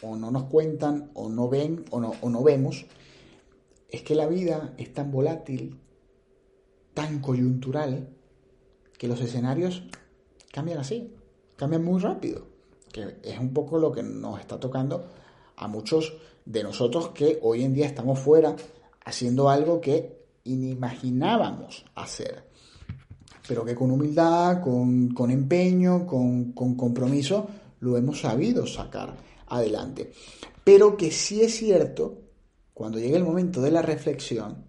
o 0.00 0.14
no 0.14 0.30
nos 0.30 0.44
cuentan, 0.44 1.10
o 1.14 1.28
no 1.28 1.48
ven, 1.48 1.86
o 1.90 1.98
no, 1.98 2.12
o 2.20 2.30
no 2.30 2.44
vemos, 2.44 2.86
es 3.88 4.02
que 4.02 4.14
la 4.14 4.28
vida 4.28 4.74
es 4.78 4.94
tan 4.94 5.10
volátil, 5.10 5.80
tan 6.94 7.18
coyuntural, 7.18 8.19
que 9.00 9.08
los 9.08 9.22
escenarios 9.22 9.82
cambian 10.52 10.76
así, 10.76 11.10
cambian 11.56 11.82
muy 11.82 11.98
rápido, 12.02 12.46
que 12.92 13.16
es 13.22 13.38
un 13.38 13.54
poco 13.54 13.78
lo 13.78 13.90
que 13.90 14.02
nos 14.02 14.38
está 14.38 14.60
tocando 14.60 15.06
a 15.56 15.66
muchos 15.68 16.18
de 16.44 16.62
nosotros 16.62 17.08
que 17.14 17.38
hoy 17.40 17.62
en 17.62 17.72
día 17.72 17.86
estamos 17.86 18.18
fuera 18.18 18.54
haciendo 19.02 19.48
algo 19.48 19.80
que 19.80 20.26
inimaginábamos 20.44 21.86
hacer, 21.94 22.44
pero 23.48 23.64
que 23.64 23.74
con 23.74 23.90
humildad, 23.90 24.60
con, 24.60 25.30
empeño, 25.30 26.06
con, 26.06 26.52
con 26.52 26.74
compromiso, 26.74 27.48
lo 27.80 27.96
hemos 27.96 28.20
sabido 28.20 28.66
sacar 28.66 29.16
adelante. 29.46 30.12
Pero 30.62 30.98
que 30.98 31.10
sí 31.10 31.40
es 31.40 31.56
cierto, 31.56 32.18
cuando 32.74 32.98
llegue 32.98 33.16
el 33.16 33.24
momento 33.24 33.62
de 33.62 33.70
la 33.70 33.80
reflexión 33.80 34.66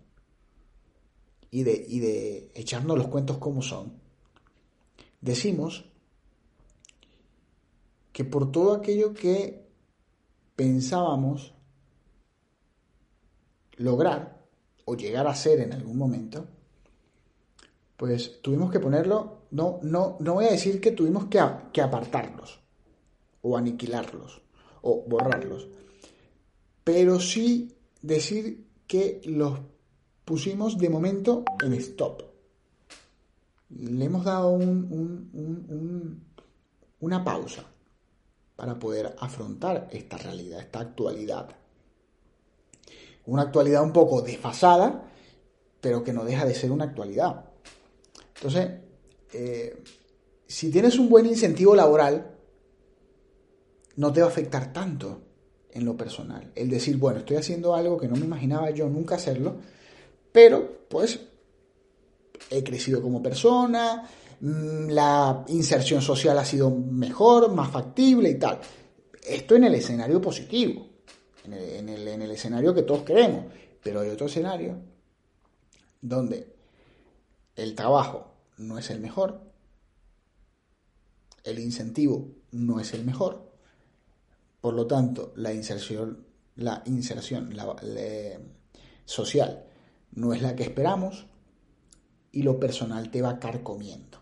y 1.49 1.63
de, 1.63 1.85
y 1.85 1.99
de 1.99 2.51
echarnos 2.55 2.97
los 2.97 3.09
cuentos 3.09 3.37
como 3.37 3.61
son, 3.61 3.99
decimos 5.21 5.85
que 8.11 8.25
por 8.25 8.51
todo 8.51 8.73
aquello 8.73 9.13
que 9.13 9.65
pensábamos 10.55 11.53
lograr 13.77 14.45
o 14.85 14.95
llegar 14.95 15.27
a 15.27 15.35
ser 15.35 15.61
en 15.61 15.73
algún 15.73 15.97
momento, 15.97 16.45
pues 17.97 18.41
tuvimos 18.41 18.71
que 18.71 18.79
ponerlo, 18.79 19.43
no, 19.51 19.79
no, 19.83 20.17
no 20.19 20.33
voy 20.35 20.45
a 20.45 20.51
decir 20.51 20.81
que 20.81 20.91
tuvimos 20.91 21.25
que, 21.25 21.39
que 21.71 21.81
apartarlos 21.81 22.59
o 23.41 23.57
aniquilarlos 23.57 24.41
o 24.81 25.03
borrarlos, 25.07 25.67
pero 26.83 27.19
sí 27.19 27.77
decir 28.01 28.67
que 28.87 29.21
los 29.25 29.59
pusimos 30.25 30.77
de 30.77 30.89
momento 30.89 31.45
en 31.63 31.73
stop. 31.73 32.30
Le 33.77 34.05
hemos 34.05 34.25
dado 34.25 34.59
una 36.99 37.23
pausa 37.23 37.65
para 38.55 38.77
poder 38.77 39.15
afrontar 39.19 39.87
esta 39.91 40.17
realidad, 40.17 40.59
esta 40.59 40.81
actualidad. 40.81 41.49
Una 43.25 43.43
actualidad 43.43 43.83
un 43.83 43.93
poco 43.93 44.21
desfasada, 44.21 45.09
pero 45.79 46.03
que 46.03 46.13
no 46.13 46.23
deja 46.25 46.45
de 46.45 46.53
ser 46.53 46.71
una 46.71 46.85
actualidad. 46.85 47.45
Entonces, 48.35 48.71
eh, 49.33 49.81
si 50.45 50.69
tienes 50.69 50.99
un 50.99 51.09
buen 51.09 51.25
incentivo 51.25 51.75
laboral, 51.75 52.35
no 53.95 54.11
te 54.11 54.21
va 54.21 54.27
a 54.27 54.29
afectar 54.29 54.73
tanto 54.73 55.21
en 55.71 55.85
lo 55.85 55.95
personal. 55.95 56.51
El 56.55 56.69
decir, 56.69 56.97
bueno, 56.97 57.19
estoy 57.19 57.37
haciendo 57.37 57.73
algo 57.73 57.97
que 57.97 58.07
no 58.07 58.15
me 58.15 58.25
imaginaba 58.25 58.69
yo 58.71 58.89
nunca 58.89 59.15
hacerlo, 59.15 59.55
pero 60.31 60.85
pues 60.89 61.19
he 62.49 62.63
crecido 62.63 63.01
como 63.01 63.21
persona, 63.21 64.07
mm, 64.39 64.89
la 64.89 65.45
inserción 65.49 66.01
social 66.01 66.37
ha 66.37 66.45
sido 66.45 66.69
mejor, 66.71 67.53
más 67.53 67.71
factible 67.71 68.29
y 68.29 68.39
tal. 68.39 68.59
Esto 69.23 69.55
en 69.55 69.65
el 69.65 69.75
escenario 69.75 70.21
positivo, 70.21 70.87
en 71.45 71.53
el, 71.89 72.07
en 72.07 72.21
el 72.21 72.31
escenario 72.31 72.73
que 72.73 72.83
todos 72.83 73.03
queremos, 73.03 73.45
pero 73.83 74.01
hay 74.01 74.09
otro 74.09 74.27
escenario 74.27 74.77
donde 76.01 76.55
el 77.55 77.75
trabajo 77.75 78.31
no 78.57 78.77
es 78.77 78.89
el 78.89 78.99
mejor, 78.99 79.41
el 81.43 81.59
incentivo 81.59 82.29
no 82.51 82.79
es 82.79 82.93
el 82.93 83.03
mejor, 83.05 83.51
por 84.61 84.73
lo 84.73 84.85
tanto 84.85 85.33
la 85.35 85.53
inserción, 85.53 86.25
la 86.55 86.83
inserción 86.85 87.53
social 89.05 89.65
no 90.13 90.33
es 90.33 90.41
la 90.41 90.55
que 90.55 90.63
esperamos 90.63 91.25
y 92.31 92.43
lo 92.43 92.59
personal 92.59 93.09
te 93.11 93.21
va 93.21 93.39
carcomiendo. 93.39 94.19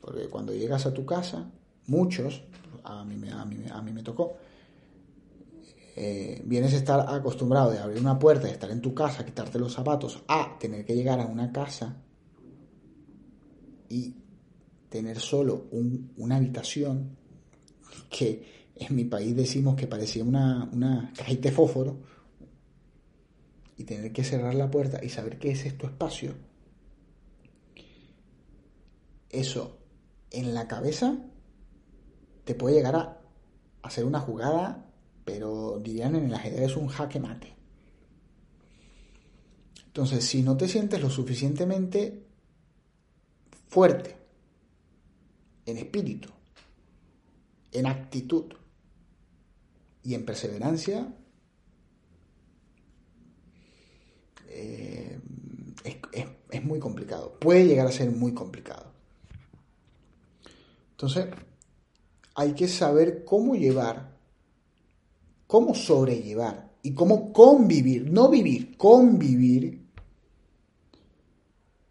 Porque 0.00 0.28
cuando 0.28 0.52
llegas 0.52 0.86
a 0.86 0.94
tu 0.94 1.04
casa, 1.04 1.50
muchos, 1.86 2.42
a 2.84 3.04
mí, 3.04 3.14
a 3.28 3.44
mí, 3.44 3.64
a 3.70 3.82
mí 3.82 3.92
me 3.92 4.02
tocó, 4.02 4.36
eh, 5.98 6.42
vienes 6.44 6.74
a 6.74 6.76
estar 6.76 7.06
acostumbrado 7.08 7.70
de 7.70 7.78
abrir 7.78 8.00
una 8.00 8.18
puerta, 8.18 8.46
de 8.46 8.52
estar 8.52 8.70
en 8.70 8.82
tu 8.82 8.94
casa, 8.94 9.24
quitarte 9.24 9.58
los 9.58 9.72
zapatos, 9.72 10.22
a 10.28 10.58
tener 10.58 10.84
que 10.84 10.94
llegar 10.94 11.20
a 11.20 11.26
una 11.26 11.50
casa 11.50 11.96
y 13.88 14.14
tener 14.90 15.18
solo 15.18 15.66
una 16.16 16.36
habitación 16.36 17.16
que 18.10 18.70
en 18.76 18.94
mi 18.94 19.04
país 19.04 19.34
decimos 19.34 19.74
que 19.74 19.86
parecía 19.86 20.22
una, 20.22 20.68
una 20.70 21.12
cajita 21.16 21.48
de 21.48 21.54
fósforo 21.54 21.98
y 23.78 23.84
tener 23.84 24.12
que 24.12 24.22
cerrar 24.22 24.54
la 24.54 24.70
puerta 24.70 25.02
y 25.02 25.08
saber 25.08 25.38
qué 25.38 25.50
es 25.52 25.78
tu 25.78 25.86
espacio, 25.86 26.34
eso 29.30 29.78
en 30.30 30.54
la 30.54 30.68
cabeza 30.68 31.18
te 32.44 32.54
puede 32.54 32.76
llegar 32.76 32.96
a 32.96 33.20
hacer 33.82 34.04
una 34.04 34.20
jugada, 34.20 34.90
pero 35.24 35.80
dirían 35.82 36.14
en 36.16 36.26
el 36.26 36.34
ajedrez 36.34 36.76
un 36.76 36.88
jaque 36.88 37.20
mate. 37.20 37.54
Entonces, 39.86 40.24
si 40.24 40.42
no 40.42 40.56
te 40.56 40.68
sientes 40.68 41.00
lo 41.00 41.08
suficientemente 41.08 42.26
fuerte, 43.68 44.16
en 45.64 45.78
espíritu, 45.78 46.28
en 47.72 47.86
actitud 47.86 48.44
y 50.02 50.14
en 50.14 50.24
perseverancia, 50.24 51.12
eh, 54.48 55.18
es, 56.50 56.64
muy 56.64 56.78
complicado. 56.78 57.38
Puede 57.38 57.66
llegar 57.66 57.86
a 57.86 57.92
ser 57.92 58.10
muy 58.10 58.32
complicado. 58.32 58.92
Entonces, 60.96 61.26
hay 62.34 62.54
que 62.54 62.66
saber 62.68 63.22
cómo 63.22 63.54
llevar, 63.54 64.16
cómo 65.46 65.74
sobrellevar 65.74 66.72
y 66.82 66.94
cómo 66.94 67.34
convivir, 67.34 68.10
no 68.10 68.30
vivir, 68.30 68.78
convivir 68.78 69.90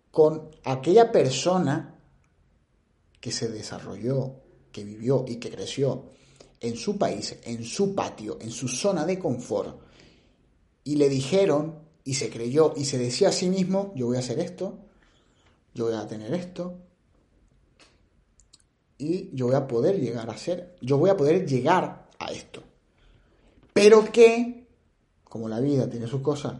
con 0.09 0.49
aquella 0.63 1.11
persona 1.11 1.99
que 3.21 3.31
se 3.31 3.47
desarrolló, 3.49 4.41
que 4.71 4.83
vivió 4.83 5.23
y 5.27 5.35
que 5.35 5.51
creció 5.51 6.05
en 6.59 6.75
su 6.75 6.97
país, 6.97 7.37
en 7.43 7.63
su 7.63 7.93
patio, 7.93 8.39
en 8.41 8.49
su 8.49 8.67
zona 8.67 9.05
de 9.05 9.19
confort, 9.19 9.79
y 10.83 10.95
le 10.95 11.09
dijeron 11.09 11.77
y 12.03 12.15
se 12.15 12.31
creyó 12.31 12.73
y 12.75 12.85
se 12.85 12.97
decía 12.97 13.29
a 13.29 13.31
sí 13.31 13.49
mismo, 13.49 13.93
yo 13.95 14.07
voy 14.07 14.17
a 14.17 14.21
hacer 14.21 14.39
esto, 14.39 14.79
yo 15.75 15.85
voy 15.85 15.93
a 15.93 16.07
tener 16.07 16.33
esto, 16.33 16.79
y 18.97 19.35
yo 19.35 19.47
voy 19.47 19.55
a 19.55 19.67
poder 19.67 19.99
llegar 19.99 20.29
a 20.29 20.37
ser, 20.37 20.75
yo 20.81 20.97
voy 20.97 21.09
a 21.09 21.17
poder 21.17 21.45
llegar 21.45 22.07
a 22.17 22.31
esto. 22.31 22.63
Pero 23.73 24.09
que, 24.11 24.67
como 25.23 25.49
la 25.49 25.59
vida 25.59 25.89
tiene 25.89 26.07
sus 26.07 26.21
cosas, 26.21 26.53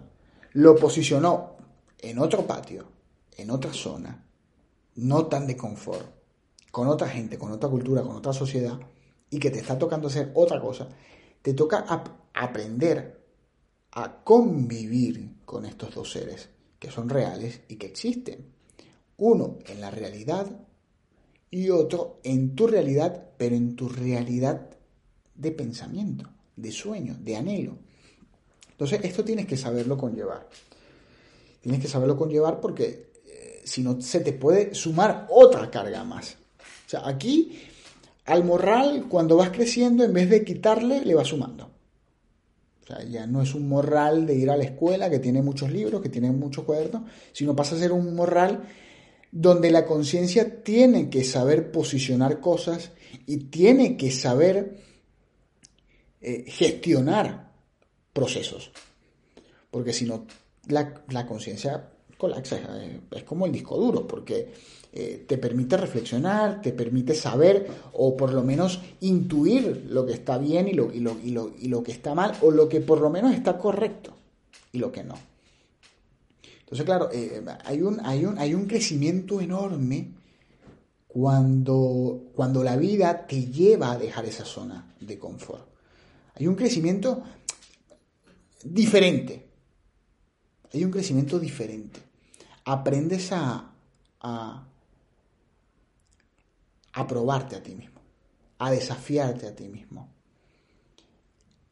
lo 0.53 0.75
posicionó 0.75 1.55
en 1.99 2.19
otro 2.19 2.45
patio, 2.45 2.85
en 3.37 3.51
otra 3.51 3.73
zona, 3.73 4.25
no 4.95 5.27
tan 5.27 5.47
de 5.47 5.55
confort, 5.55 6.05
con 6.71 6.87
otra 6.87 7.07
gente, 7.07 7.37
con 7.37 7.51
otra 7.51 7.69
cultura, 7.69 8.01
con 8.01 8.15
otra 8.15 8.33
sociedad, 8.33 8.77
y 9.29 9.39
que 9.39 9.49
te 9.49 9.59
está 9.59 9.77
tocando 9.77 10.07
hacer 10.07 10.31
otra 10.35 10.59
cosa, 10.59 10.89
te 11.41 11.53
toca 11.53 11.85
aprender 12.33 13.25
a 13.91 14.23
convivir 14.23 15.37
con 15.45 15.65
estos 15.65 15.95
dos 15.95 16.11
seres 16.11 16.49
que 16.79 16.91
son 16.91 17.09
reales 17.09 17.61
y 17.69 17.77
que 17.77 17.87
existen. 17.87 18.53
Uno 19.17 19.59
en 19.65 19.79
la 19.79 19.89
realidad 19.89 20.47
y 21.55 21.69
otro 21.69 22.19
en 22.23 22.53
tu 22.53 22.67
realidad, 22.67 23.29
pero 23.37 23.55
en 23.55 23.77
tu 23.77 23.87
realidad 23.87 24.67
de 25.35 25.51
pensamiento, 25.51 26.29
de 26.53 26.69
sueño, 26.69 27.15
de 27.17 27.37
anhelo. 27.37 27.77
Entonces, 28.71 28.99
esto 29.03 29.23
tienes 29.23 29.45
que 29.45 29.55
saberlo 29.55 29.97
conllevar. 29.97 30.49
Tienes 31.61 31.79
que 31.79 31.87
saberlo 31.87 32.17
conllevar 32.17 32.59
porque 32.59 33.13
eh, 33.25 33.61
si 33.63 33.81
no 33.81 34.01
se 34.01 34.19
te 34.19 34.33
puede 34.33 34.75
sumar 34.75 35.27
otra 35.29 35.71
carga 35.71 36.03
más. 36.03 36.35
O 36.85 36.89
sea, 36.89 37.07
aquí 37.07 37.57
al 38.25 38.43
morral, 38.43 39.05
cuando 39.07 39.37
vas 39.37 39.51
creciendo, 39.51 40.03
en 40.03 40.11
vez 40.11 40.29
de 40.29 40.43
quitarle, 40.43 41.05
le 41.05 41.15
vas 41.15 41.29
sumando. 41.29 41.71
O 42.83 42.85
sea, 42.85 43.01
ya 43.05 43.25
no 43.27 43.41
es 43.41 43.55
un 43.55 43.69
morral 43.69 44.27
de 44.27 44.35
ir 44.35 44.49
a 44.49 44.57
la 44.57 44.65
escuela 44.65 45.09
que 45.09 45.19
tiene 45.19 45.41
muchos 45.41 45.71
libros, 45.71 46.01
que 46.01 46.09
tiene 46.09 46.31
muchos 46.31 46.65
cuadernos, 46.65 47.03
sino 47.31 47.55
pasa 47.55 47.75
a 47.75 47.79
ser 47.79 47.93
un 47.93 48.13
morral 48.13 48.61
donde 49.35 49.69
la 49.69 49.85
conciencia 49.85 50.63
tiene 50.63 51.09
que 51.09 51.25
saber 51.25 51.69
posicionar 51.69 52.39
cosas 52.39 52.91
y 53.27 53.35
tiene 53.35 53.97
que 53.97 54.09
saber 54.09 54.77
eh, 56.21 56.45
gestionar 56.47 57.51
procesos. 58.13 58.71
Porque 59.69 59.91
si 59.91 60.05
no, 60.05 60.25
la, 60.69 61.25
conciencia 61.27 61.89
colapsa, 62.17 62.61
es, 63.11 63.23
como 63.23 63.45
el 63.45 63.51
disco 63.51 63.75
duro, 63.75 64.07
porque 64.07 64.53
eh, 64.93 65.25
te 65.27 65.37
permite 65.37 65.75
reflexionar, 65.75 66.61
te 66.61 66.71
permite 66.71 67.13
saber 67.13 67.67
o 67.91 68.15
por 68.15 68.31
lo 68.31 68.41
menos 68.41 68.79
intuir 69.01 69.87
lo 69.89 70.05
que 70.05 70.13
está 70.13 70.37
bien 70.37 70.69
y 70.69 70.73
lo, 70.73 70.93
y 70.93 71.01
lo, 71.01 71.17
y 71.59 71.67
lo 71.67 71.83
que 71.83 71.91
está 71.91 72.15
mal, 72.15 72.37
o 72.41 72.51
lo 72.51 72.69
que 72.69 72.79
por 72.79 73.01
lo 73.01 73.09
menos 73.09 73.33
está 73.33 73.57
correcto 73.57 74.13
y 74.71 74.77
lo 74.77 74.93
que 74.93 75.03
no. 75.03 75.34
Entonces, 76.65 76.85
claro, 76.85 77.09
eh, 77.11 77.45
hay, 77.63 77.83
un, 77.83 77.99
hay, 78.03 78.25
un, 78.25 78.39
hay 78.39 78.55
un 78.55 78.65
crecimiento 78.65 79.39
enorme 79.39 80.15
cuando, 81.07 82.31
cuando 82.33 82.63
la 82.63 82.75
vida 82.75 83.27
te 83.27 83.45
lleva 83.45 83.91
a 83.91 83.97
dejar 83.99 84.25
esa 84.25 84.45
zona 84.45 84.95
de 84.99 85.19
confort. 85.19 85.67
Hay 86.33 86.47
un 86.47 86.55
crecimiento 86.55 87.23
diferente. 88.63 89.47
Hay 90.73 90.83
un 90.83 90.89
crecimiento 90.89 91.39
diferente. 91.39 91.99
Aprendes 92.65 93.31
a, 93.31 93.71
a, 94.21 94.67
a 96.93 97.07
probarte 97.07 97.55
a 97.55 97.61
ti 97.61 97.75
mismo, 97.75 98.01
a 98.57 98.71
desafiarte 98.71 99.45
a 99.45 99.55
ti 99.55 99.67
mismo, 99.67 100.09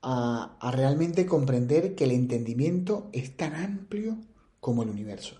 a, 0.03 0.55
a 0.59 0.71
realmente 0.71 1.25
comprender 1.25 1.95
que 1.95 2.03
el 2.03 2.11
entendimiento 2.11 3.09
es 3.11 3.35
tan 3.35 3.55
amplio 3.55 4.17
como 4.63 4.81
el 4.81 4.89
universo. 4.89 5.35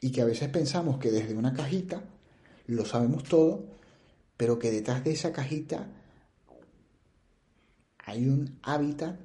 Y 0.00 0.10
que 0.10 0.20
a 0.20 0.24
veces 0.24 0.48
pensamos 0.48 0.98
que 0.98 1.12
desde 1.12 1.32
una 1.32 1.52
cajita 1.52 2.02
lo 2.66 2.84
sabemos 2.84 3.22
todo, 3.22 3.68
pero 4.36 4.58
que 4.58 4.72
detrás 4.72 5.04
de 5.04 5.12
esa 5.12 5.32
cajita 5.32 5.86
hay 7.98 8.26
un 8.26 8.58
hábitat 8.64 9.16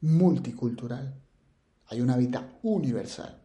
multicultural, 0.00 1.20
hay 1.88 2.00
un 2.00 2.08
hábitat 2.08 2.48
universal 2.62 3.42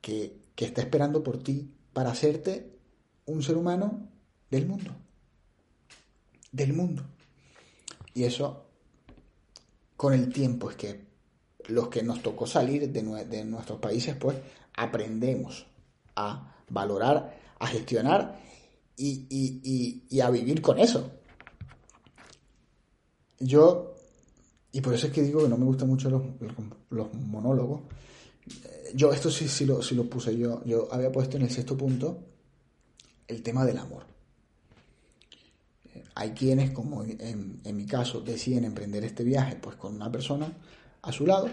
que, 0.00 0.42
que 0.56 0.64
está 0.64 0.80
esperando 0.80 1.22
por 1.22 1.40
ti 1.44 1.72
para 1.92 2.10
hacerte 2.10 2.76
un 3.24 3.40
ser 3.44 3.56
humano 3.56 4.08
del 4.50 4.66
mundo. 4.66 4.90
Del 6.50 6.72
mundo. 6.72 7.04
Y 8.14 8.24
eso, 8.24 8.66
con 9.96 10.12
el 10.12 10.32
tiempo, 10.32 10.70
es 10.70 10.76
que 10.76 11.09
los 11.70 11.88
que 11.88 12.02
nos 12.02 12.22
tocó 12.22 12.46
salir 12.46 12.90
de, 12.90 13.44
nuestros 13.44 13.78
países, 13.78 14.16
pues 14.16 14.36
aprendemos 14.74 15.66
a 16.16 16.54
valorar, 16.68 17.38
a 17.58 17.66
gestionar 17.66 18.40
y, 18.96 20.20
a 20.20 20.30
vivir 20.30 20.60
con 20.60 20.78
eso. 20.78 21.10
Yo, 23.38 23.94
y 24.72 24.80
por 24.80 24.94
eso 24.94 25.06
es 25.06 25.12
que 25.12 25.22
digo 25.22 25.42
que 25.42 25.48
no 25.48 25.56
me 25.56 25.64
gustan 25.64 25.88
mucho 25.88 26.10
los, 26.10 27.14
monólogos, 27.14 27.82
yo 28.94 29.12
esto 29.12 29.30
sí, 29.30 29.48
sí, 29.48 29.64
lo, 29.64 29.80
lo 29.80 30.10
puse 30.10 30.36
yo, 30.36 30.62
yo 30.64 30.88
había 30.90 31.12
puesto 31.12 31.36
en 31.36 31.44
el 31.44 31.50
sexto 31.50 31.76
punto 31.76 32.24
el 33.28 33.42
tema 33.42 33.64
del 33.64 33.78
amor. 33.78 34.04
Hay 36.16 36.32
quienes, 36.32 36.72
como 36.72 37.02
en, 37.04 37.60
en 37.64 37.76
mi 37.76 37.86
caso, 37.86 38.20
deciden 38.20 38.64
emprender 38.64 39.04
este 39.04 39.24
viaje 39.24 39.56
pues 39.56 39.76
con 39.76 39.94
una 39.94 40.10
persona 40.10 40.52
a 41.02 41.12
su 41.12 41.26
lado, 41.26 41.48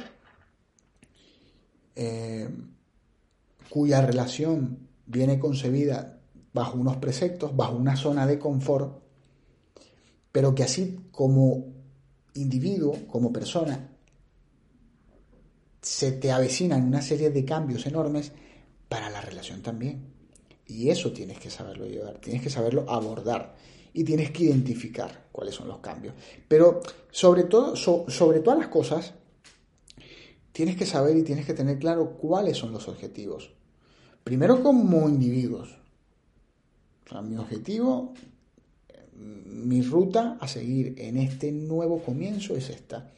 eh, 1.95 2.49
cuya 3.69 4.01
relación 4.01 4.87
viene 5.05 5.39
concebida 5.39 6.19
bajo 6.53 6.77
unos 6.77 6.97
preceptos, 6.97 7.55
bajo 7.55 7.75
una 7.75 7.95
zona 7.95 8.25
de 8.25 8.39
confort, 8.39 8.99
pero 10.31 10.53
que 10.53 10.63
así 10.63 10.99
como 11.11 11.65
individuo, 12.33 13.07
como 13.07 13.31
persona, 13.33 13.89
se 15.81 16.11
te 16.13 16.31
avecinan 16.31 16.83
una 16.83 17.01
serie 17.01 17.29
de 17.29 17.45
cambios 17.45 17.85
enormes 17.85 18.31
para 18.89 19.09
la 19.09 19.21
relación 19.21 19.61
también. 19.61 20.13
Y 20.65 20.89
eso 20.89 21.13
tienes 21.13 21.39
que 21.39 21.49
saberlo 21.49 21.85
llevar, 21.85 22.19
tienes 22.19 22.41
que 22.41 22.49
saberlo 22.49 22.85
abordar 22.89 23.55
y 23.93 24.03
tienes 24.03 24.31
que 24.31 24.43
identificar 24.43 25.27
cuáles 25.31 25.55
son 25.55 25.67
los 25.67 25.79
cambios. 25.79 26.13
Pero 26.47 26.81
sobre 27.09 27.45
todo, 27.45 27.75
sobre 27.75 28.41
todas 28.41 28.59
las 28.59 28.67
cosas, 28.67 29.13
tienes 30.57 30.75
que 30.75 30.87
saber 30.87 31.15
y 31.15 31.21
tienes 31.21 31.45
que 31.45 31.53
tener 31.53 31.77
claro 31.77 32.17
cuáles 32.17 32.57
son 32.57 32.71
los 32.71 32.87
objetivos. 32.87 33.51
Primero 34.23 34.63
como 34.63 35.07
individuos. 35.07 35.77
mi 37.21 37.37
objetivo, 37.37 38.15
mi 39.13 39.83
ruta 39.83 40.35
a 40.41 40.47
seguir 40.47 40.95
en 40.97 41.17
este 41.17 41.51
nuevo 41.51 42.01
comienzo 42.01 42.55
es 42.55 42.71
esta. 42.71 43.11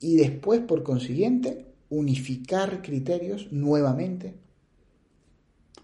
Y 0.00 0.16
después, 0.16 0.62
por 0.62 0.82
consiguiente, 0.84 1.66
unificar 1.90 2.80
criterios 2.80 3.52
nuevamente, 3.52 4.32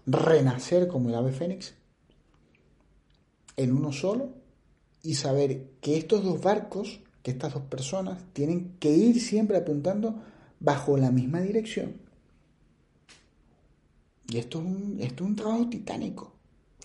renacer 0.07 0.87
como 0.87 1.09
el 1.09 1.15
ave 1.15 1.31
fénix 1.31 1.75
en 3.55 3.71
uno 3.71 3.91
solo 3.91 4.33
y 5.03 5.13
saber 5.13 5.73
que 5.79 5.95
estos 5.95 6.23
dos 6.23 6.41
barcos 6.41 7.01
que 7.23 7.31
estas 7.31 7.53
dos 7.53 7.63
personas 7.63 8.23
tienen 8.33 8.77
que 8.79 8.91
ir 8.91 9.19
siempre 9.19 9.57
apuntando 9.57 10.21
bajo 10.59 10.97
la 10.97 11.11
misma 11.11 11.41
dirección. 11.41 11.97
Y 14.29 14.37
esto 14.37 14.59
es 14.59 14.65
un, 14.65 14.97
esto 15.01 15.23
es 15.23 15.29
un 15.29 15.35
trabajo 15.35 15.67
titánico, 15.67 16.33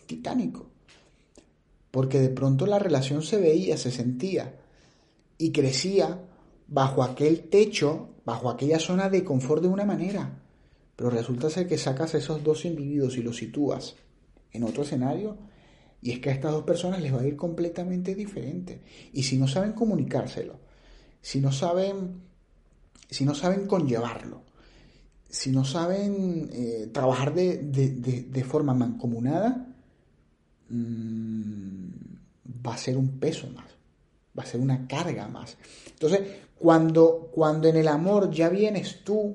titánico. 0.06 0.66
Porque 1.90 2.20
de 2.20 2.28
pronto 2.28 2.66
la 2.66 2.78
relación 2.78 3.22
se 3.22 3.38
veía, 3.38 3.76
se 3.76 3.90
sentía 3.90 4.56
y 5.38 5.52
crecía 5.52 6.20
bajo 6.66 7.02
aquel 7.02 7.48
techo, 7.48 8.10
bajo 8.24 8.50
aquella 8.50 8.78
zona 8.78 9.08
de 9.08 9.24
confort 9.24 9.62
de 9.62 9.68
una 9.68 9.84
manera. 9.84 10.42
Pero 10.96 11.10
resulta 11.10 11.48
ser 11.50 11.68
que 11.68 11.78
sacas 11.78 12.14
a 12.14 12.18
esos 12.18 12.42
dos 12.42 12.64
individuos 12.64 13.16
y 13.16 13.22
los 13.22 13.36
sitúas 13.36 13.96
en 14.52 14.64
otro 14.64 14.82
escenario 14.82 15.36
y 16.02 16.12
es 16.12 16.20
que 16.20 16.30
a 16.30 16.32
estas 16.32 16.52
dos 16.52 16.64
personas 16.64 17.00
les 17.00 17.12
va 17.12 17.20
a 17.20 17.26
ir 17.26 17.36
completamente 17.36 18.14
diferente. 18.14 18.80
Y 19.12 19.22
si 19.22 19.38
no 19.38 19.48
saben 19.48 19.72
comunicárselo, 19.72 20.58
si 21.20 21.40
no 21.40 21.50
saben, 21.50 22.22
si 23.10 23.24
no 23.24 23.34
saben 23.34 23.66
conllevarlo, 23.66 24.42
si 25.28 25.50
no 25.50 25.64
saben 25.64 26.48
eh, 26.52 26.90
trabajar 26.92 27.34
de, 27.34 28.44
forma 28.48 28.74
mancomunada, 28.74 29.66
mm, 30.68 31.88
va 32.64 32.74
a 32.74 32.78
ser 32.78 32.96
un 32.96 33.18
peso 33.18 33.48
más, 33.50 33.66
va 34.38 34.44
a 34.44 34.46
ser 34.46 34.60
una 34.60 34.86
carga 34.86 35.26
más. 35.28 35.56
Entonces, 35.88 36.20
cuando, 36.58 37.30
cuando 37.34 37.68
en 37.68 37.76
el 37.76 37.88
amor 37.88 38.30
ya 38.30 38.48
vienes 38.48 39.02
tú 39.02 39.34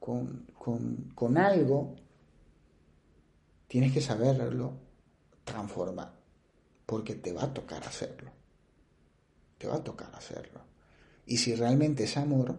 con, 0.00 0.46
con 1.14 1.36
algo, 1.36 1.96
tienes 3.74 3.92
que 3.92 4.00
saberlo 4.00 4.72
transformar, 5.42 6.14
porque 6.86 7.16
te 7.16 7.32
va 7.32 7.42
a 7.42 7.52
tocar 7.52 7.82
hacerlo. 7.82 8.30
Te 9.58 9.66
va 9.66 9.74
a 9.74 9.82
tocar 9.82 10.14
hacerlo. 10.14 10.60
Y 11.26 11.38
si 11.38 11.56
realmente 11.56 12.04
es 12.04 12.16
amor, 12.16 12.56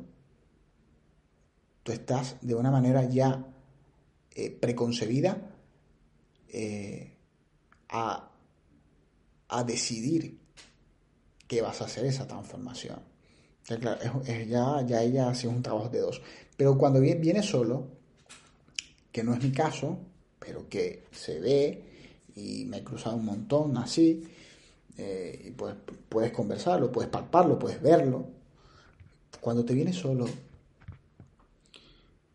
tú 1.83 1.93
estás 1.93 2.35
de 2.41 2.53
una 2.53 2.69
manera 2.69 3.05
ya 3.05 3.47
eh, 4.31 4.51
preconcebida 4.51 5.37
eh, 6.49 7.15
a, 7.87 8.29
a, 9.47 9.63
decidir 9.63 10.37
que 11.47 11.61
vas 11.61 11.79
a 11.79 11.85
hacer 11.85 12.07
esa 12.07 12.27
transformación. 12.27 12.99
Ya, 13.69 14.85
ya, 14.85 15.01
ella 15.01 15.29
hace 15.29 15.47
un 15.47 15.63
trabajo 15.63 15.87
de 15.87 16.01
dos. 16.01 16.21
Pero 16.57 16.77
cuando 16.77 16.99
viene 16.99 17.41
solo, 17.41 17.87
que 19.13 19.23
no 19.23 19.33
es 19.33 19.41
mi 19.41 19.53
caso, 19.53 19.97
pero 20.45 20.69
que 20.69 21.03
se 21.11 21.39
ve 21.39 21.83
y 22.35 22.65
me 22.65 22.77
he 22.77 22.83
cruzado 22.83 23.15
un 23.15 23.25
montón 23.25 23.77
así, 23.77 24.23
eh, 24.97 25.45
y 25.47 25.51
pues 25.51 25.75
puedes 26.09 26.31
conversarlo, 26.31 26.91
puedes 26.91 27.09
palparlo, 27.09 27.57
puedes 27.57 27.81
verlo. 27.81 28.27
Cuando 29.41 29.63
te 29.65 29.73
vienes 29.73 29.95
solo, 29.95 30.25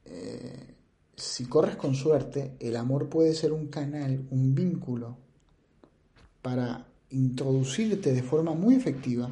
eh, 0.05 0.75
si 1.17 1.47
corres 1.47 1.77
con 1.77 1.95
suerte, 1.95 2.57
el 2.61 2.77
amor 2.77 3.09
puede 3.09 3.35
ser 3.35 3.53
un 3.53 3.69
canal, 3.69 4.27
un 4.31 4.55
vínculo 4.55 5.17
para 6.43 6.87
introducirte 7.11 8.13
de 8.13 8.23
forma 8.23 8.55
muy 8.55 8.75
efectiva 8.75 9.31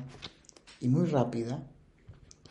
y 0.81 0.89
muy 0.89 1.07
rápida 1.07 1.63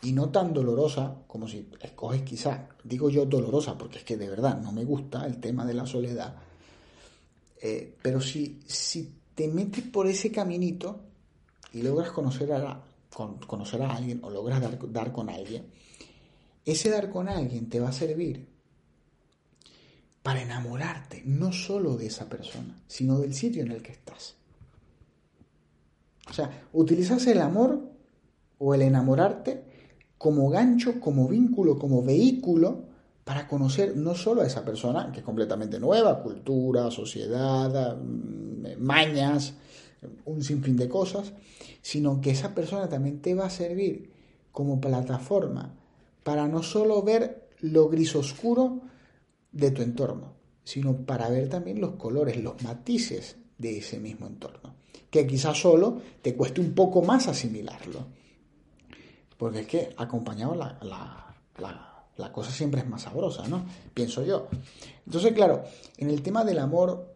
y 0.02 0.12
no 0.12 0.30
tan 0.30 0.54
dolorosa 0.54 1.24
como 1.28 1.48
si 1.48 1.68
escoges 1.82 2.22
quizá, 2.22 2.68
digo 2.84 3.10
yo 3.10 3.26
dolorosa 3.26 3.78
porque 3.78 4.00
es 4.00 4.04
que 4.04 4.18
de 4.18 4.30
verdad 4.30 4.60
no 4.62 4.72
me 4.72 4.86
gusta 4.86 5.26
el 5.26 5.40
tema 5.40 5.66
de 5.66 5.74
la 5.74 5.86
soledad, 5.86 6.36
eh, 7.62 7.96
pero 8.02 8.22
si, 8.22 8.60
si 8.66 9.16
te 9.34 9.48
metes 9.48 9.84
por 9.84 10.08
ese 10.08 10.32
caminito 10.32 11.00
y 11.74 11.82
logras 11.82 12.12
conocer 12.12 12.52
a, 12.54 12.84
conocer 13.48 13.82
a 13.82 13.96
alguien 13.96 14.20
o 14.24 14.30
logras 14.30 14.62
dar, 14.62 14.78
dar 14.92 15.12
con 15.12 15.30
alguien, 15.30 15.66
ese 16.66 16.90
dar 16.90 17.10
con 17.10 17.28
alguien 17.28 17.70
te 17.70 17.80
va 17.80 17.90
a 17.90 17.94
servir 17.94 18.48
para 20.22 20.42
enamorarte 20.42 21.24
no 21.26 21.54
solo 21.54 21.96
de 21.96 22.08
esa 22.08 22.28
persona, 22.28 22.82
sino 22.88 23.20
del 23.20 23.34
sitio 23.34 23.64
en 23.64 23.72
el 23.72 23.82
que 23.82 23.94
estás. 23.94 24.36
O 26.30 26.34
sea, 26.34 26.68
utilizas 26.74 27.26
el 27.28 27.40
amor 27.40 27.82
o 28.58 28.74
el 28.76 28.82
enamorarte 28.82 29.64
como 30.18 30.50
gancho, 30.50 31.00
como 31.00 31.28
vínculo, 31.28 31.78
como 31.78 32.04
vehículo 32.04 32.84
para 33.24 33.48
conocer 33.48 33.96
no 33.98 34.16
solo 34.16 34.42
a 34.42 34.48
esa 34.48 34.64
persona, 34.64 35.12
que 35.12 35.20
es 35.20 35.26
completamente 35.26 35.80
nueva, 35.80 36.24
cultura, 36.24 36.90
sociedad, 36.90 37.98
mm, 37.98 38.80
mañas, 38.80 39.54
un 40.26 40.44
sinfín 40.44 40.78
de 40.78 40.88
cosas, 40.88 41.34
sino 41.82 42.22
que 42.22 42.32
esa 42.32 42.54
persona 42.56 42.88
también 42.88 43.22
te 43.22 43.34
va 43.34 43.48
a 43.48 43.50
servir 43.50 44.12
como 44.52 44.80
plataforma 44.80 45.74
para 46.24 46.48
no 46.48 46.64
solo 46.64 47.02
ver 47.02 47.50
lo 47.60 47.90
gris 47.90 48.16
oscuro 48.16 48.82
de 49.52 49.72
tu 49.72 49.82
entorno, 49.82 50.34
sino 50.64 50.96
para 50.98 51.30
ver 51.30 51.50
también 51.50 51.82
los 51.82 51.94
colores, 51.94 52.42
los 52.42 52.62
matices 52.64 53.38
de 53.58 53.80
ese 53.80 54.00
mismo 54.00 54.28
entorno, 54.28 54.76
que 55.10 55.26
quizás 55.26 55.60
solo 55.60 56.00
te 56.22 56.36
cueste 56.36 56.62
un 56.62 56.74
poco 56.74 57.02
más 57.02 57.28
asimilarlo, 57.28 58.06
porque 59.38 59.62
es 59.62 59.68
que 59.68 59.94
acompañado 59.98 60.56
la, 60.56 60.78
la, 61.58 62.32
cosa 62.32 62.52
siempre 62.52 62.82
es 62.82 62.88
más 62.88 63.04
sabrosa, 63.04 63.48
¿no? 63.48 63.66
Pienso 63.94 64.24
yo. 64.24 64.48
Entonces, 65.06 65.34
claro, 65.34 65.64
en 65.98 66.10
el 66.10 66.22
tema 66.22 66.44
del 66.44 66.60
amor, 66.60 67.16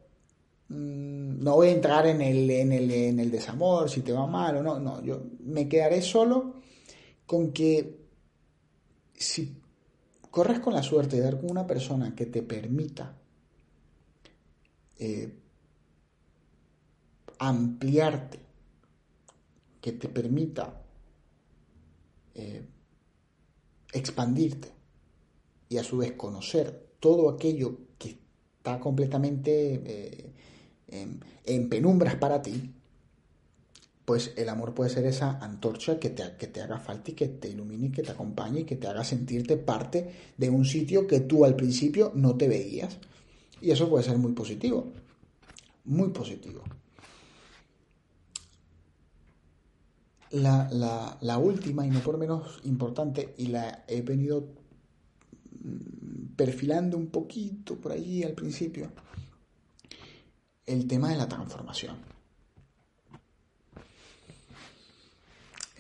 mm, 0.70 1.44
no 1.44 1.56
voy 1.56 1.70
a 1.70 1.72
entrar 1.72 2.08
en 2.08 2.22
el, 2.22 2.50
en, 2.50 2.72
el, 2.72 2.92
en 2.92 3.20
el 3.20 3.32
desamor, 3.32 3.90
si 3.90 4.02
te 4.02 4.14
va 4.14 4.28
mal 4.28 4.58
o 4.58 4.64
no, 4.64 4.80
no, 4.80 5.02
yo 5.02 5.22
me 5.40 5.68
quedaré 5.68 6.02
solo 6.02 6.62
con 7.26 7.52
que 7.52 8.00
si 9.14 9.58
corres 10.30 10.60
con 10.60 10.74
la 10.74 10.84
suerte 10.84 11.18
de 11.18 11.24
dar 11.24 11.40
con 11.40 11.52
una 11.52 11.68
persona 11.68 12.16
que 12.16 12.26
te 12.26 12.42
permita 12.42 13.16
eh, 14.98 15.34
ampliarte, 17.40 18.40
que 19.82 19.92
te 19.94 20.08
permita 20.08 20.81
eh, 22.36 22.63
expandirte 23.94 24.70
y 25.70 25.78
a 25.78 25.84
su 25.84 25.98
vez 25.98 26.13
conocer 26.13 26.91
todo 27.00 27.30
aquello 27.30 27.78
que 27.98 28.17
está 28.58 28.80
completamente 28.80 29.82
eh, 29.86 30.32
en, 31.46 31.70
penumbras 31.70 32.15
para 32.15 32.41
ti, 32.41 32.72
pues 34.06 34.34
el 34.36 34.50
amor 34.50 34.74
puede 34.74 34.89
ser 34.89 35.06
esa 35.06 35.39
antorcha 35.39 36.00
que 36.00 36.10
te, 36.10 36.36
que 36.38 36.48
te 36.48 36.62
haga 36.62 36.80
falta 36.80 37.12
y 37.12 37.13
que 37.13 37.28
te 37.28 37.50
ilumine, 37.50 37.91
que 37.91 38.04
te 38.04 38.12
acompañe 38.12 38.62
y 38.62 38.63
que 38.65 38.76
te 38.76 38.88
haga 38.88 39.04
sentirte 39.04 39.58
parte 39.58 40.12
de 40.38 40.50
un 40.50 40.65
sitio 40.65 41.08
que 41.08 41.22
tú 41.22 41.46
al 41.46 41.56
principio 41.56 42.12
no 42.15 42.36
te 42.36 42.48
veías. 42.48 42.98
Y 43.62 43.72
eso 43.72 43.89
puede 43.89 44.04
ser 44.04 44.17
muy 44.17 44.34
positivo, 44.34 44.91
muy 45.86 46.10
positivo. 46.10 46.63
La, 50.32 51.17
la, 51.20 51.38
última, 51.38 51.86
y 51.86 51.89
no 51.89 52.00
por 52.00 52.17
menos 52.17 52.62
importante, 52.63 53.36
y 53.38 53.48
la 53.48 53.84
he 53.88 54.02
venido 54.02 54.54
mm, 55.62 56.36
perfilando 56.36 56.98
un 56.98 57.08
poquito 57.08 57.76
por 57.76 57.91
allí 57.91 58.24
al 58.24 58.34
principio, 58.34 58.91
el 60.65 60.88
tema 60.88 61.10
de 61.10 61.17
la 61.17 61.28
transformación. 61.28 61.98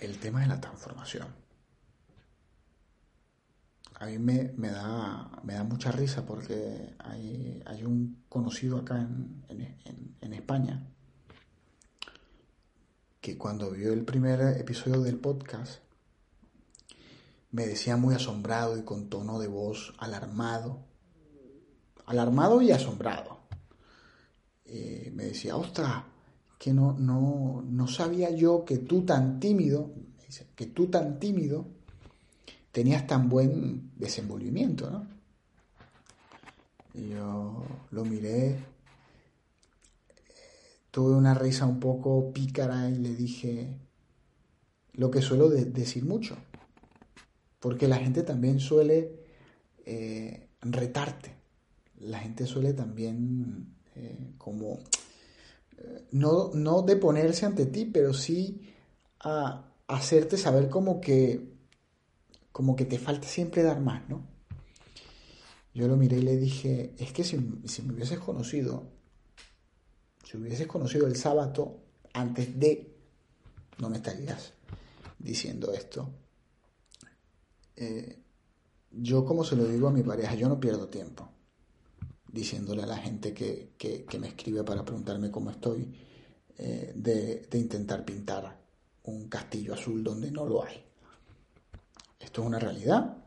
El 0.01 0.17
tema 0.17 0.41
de 0.41 0.47
la 0.47 0.59
transformación. 0.59 1.27
A 3.99 4.07
mí 4.07 4.17
me, 4.17 4.69
da, 4.69 5.29
me 5.43 5.53
da 5.53 5.63
mucha 5.63 5.91
risa 5.91 6.25
porque 6.25 6.95
hay, 6.99 7.61
hay 7.65 7.83
un 7.83 8.23
conocido 8.27 8.79
acá 8.79 8.99
en, 8.99 10.15
en 10.19 10.33
España 10.33 10.91
que 13.21 13.37
cuando 13.37 13.69
vio 13.69 13.93
el 13.93 14.03
primer 14.03 14.41
episodio 14.59 14.99
del 15.01 15.19
podcast 15.19 15.79
me 17.51 17.67
decía 17.67 17.95
muy 17.95 18.15
asombrado 18.15 18.77
y 18.77 18.81
con 18.81 19.09
tono 19.09 19.39
de 19.39 19.47
voz 19.47 19.93
alarmado, 19.99 20.79
alarmado 22.07 22.61
y 22.61 22.71
asombrado. 22.71 23.41
Eh, 24.65 25.11
me 25.13 25.25
decía, 25.25 25.55
ostras, 25.55 26.03
que 26.57 26.73
no, 26.73 26.93
no, 26.93 27.63
no 27.67 27.87
sabía 27.87 28.31
yo 28.31 28.65
que 28.65 28.77
tú 28.77 29.03
tan 29.05 29.39
tímido, 29.39 29.91
que 30.55 30.65
tú 30.67 30.87
tan 30.87 31.19
tímido 31.19 31.67
tenías 32.71 33.05
tan 33.05 33.29
buen 33.29 33.91
desenvolvimiento, 33.97 34.89
¿no? 34.89 35.07
Y 36.93 37.09
yo 37.09 37.63
lo 37.91 38.05
miré 38.05 38.70
tuve 40.91 41.15
una 41.15 41.33
risa 41.33 41.65
un 41.65 41.79
poco 41.79 42.31
pícara 42.33 42.89
y 42.89 42.97
le 42.97 43.15
dije 43.15 43.77
lo 44.93 45.09
que 45.09 45.21
suelo 45.21 45.49
decir 45.49 46.05
mucho, 46.05 46.35
porque 47.59 47.87
la 47.87 47.97
gente 47.97 48.23
también 48.23 48.59
suele 48.59 49.23
eh, 49.85 50.49
retarte, 50.61 51.33
la 51.99 52.19
gente 52.19 52.45
suele 52.45 52.73
también 52.73 53.73
eh, 53.95 54.33
como 54.37 54.79
eh, 55.77 56.07
no, 56.11 56.81
deponerse 56.81 57.45
ante 57.45 57.65
ti, 57.65 57.85
pero 57.85 58.13
sí 58.13 58.61
a 59.21 59.71
hacerte 59.87 60.37
saber 60.37 60.69
como 60.69 60.99
que 60.99 61.49
como 62.51 62.75
que 62.75 62.83
te 62.83 62.99
falta 62.99 63.29
siempre 63.29 63.63
dar 63.63 63.79
más, 63.79 64.09
¿no? 64.09 64.27
Yo 65.73 65.87
lo 65.87 65.95
miré 65.95 66.17
y 66.17 66.21
le 66.21 66.35
dije, 66.35 66.93
es 66.97 67.13
que 67.13 67.23
si, 67.23 67.37
si 67.63 67.81
me 67.81 67.93
hubieses 67.93 68.19
conocido 68.19 68.91
si 70.31 70.37
hubieses 70.37 70.65
conocido 70.65 71.07
el 71.07 71.17
sábado 71.17 71.81
antes 72.13 72.57
de, 72.57 72.95
no 73.79 73.89
me 73.89 73.97
estarías 73.97 74.53
diciendo 75.19 75.73
esto. 75.73 76.09
Eh, 77.75 78.17
yo 78.91 79.25
como 79.25 79.43
se 79.43 79.57
lo 79.57 79.65
digo 79.65 79.89
a 79.89 79.91
mi 79.91 80.03
pareja, 80.03 80.35
yo 80.35 80.47
no 80.47 80.57
pierdo 80.57 80.87
tiempo 80.87 81.29
diciéndole 82.31 82.83
a 82.83 82.85
la 82.85 82.95
gente 82.95 83.33
que, 83.33 83.75
me 84.17 84.29
escribe 84.29 84.63
para 84.63 84.85
preguntarme 84.85 85.29
cómo 85.29 85.51
estoy, 85.51 85.93
eh, 86.57 86.93
de, 86.95 87.47
de 87.51 87.57
intentar 87.57 88.05
pintar 88.05 88.57
un 89.03 89.27
castillo 89.27 89.73
azul 89.73 90.01
donde 90.01 90.31
no 90.31 90.45
lo 90.45 90.63
hay. 90.63 90.81
Esto 92.17 92.41
es 92.41 92.47
una 92.47 92.59
realidad 92.59 93.17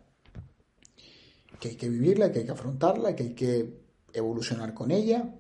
que 1.61 1.69
hay 1.69 1.77
que 1.77 1.91
vivirla, 1.91 2.33
que 2.33 2.39
hay 2.39 2.47
que 2.47 2.53
afrontarla, 2.53 3.15
que 3.15 3.25
hay 3.25 3.35
que 3.35 3.85
evolucionar 4.15 4.73
con 4.73 4.91
ella 4.91 5.39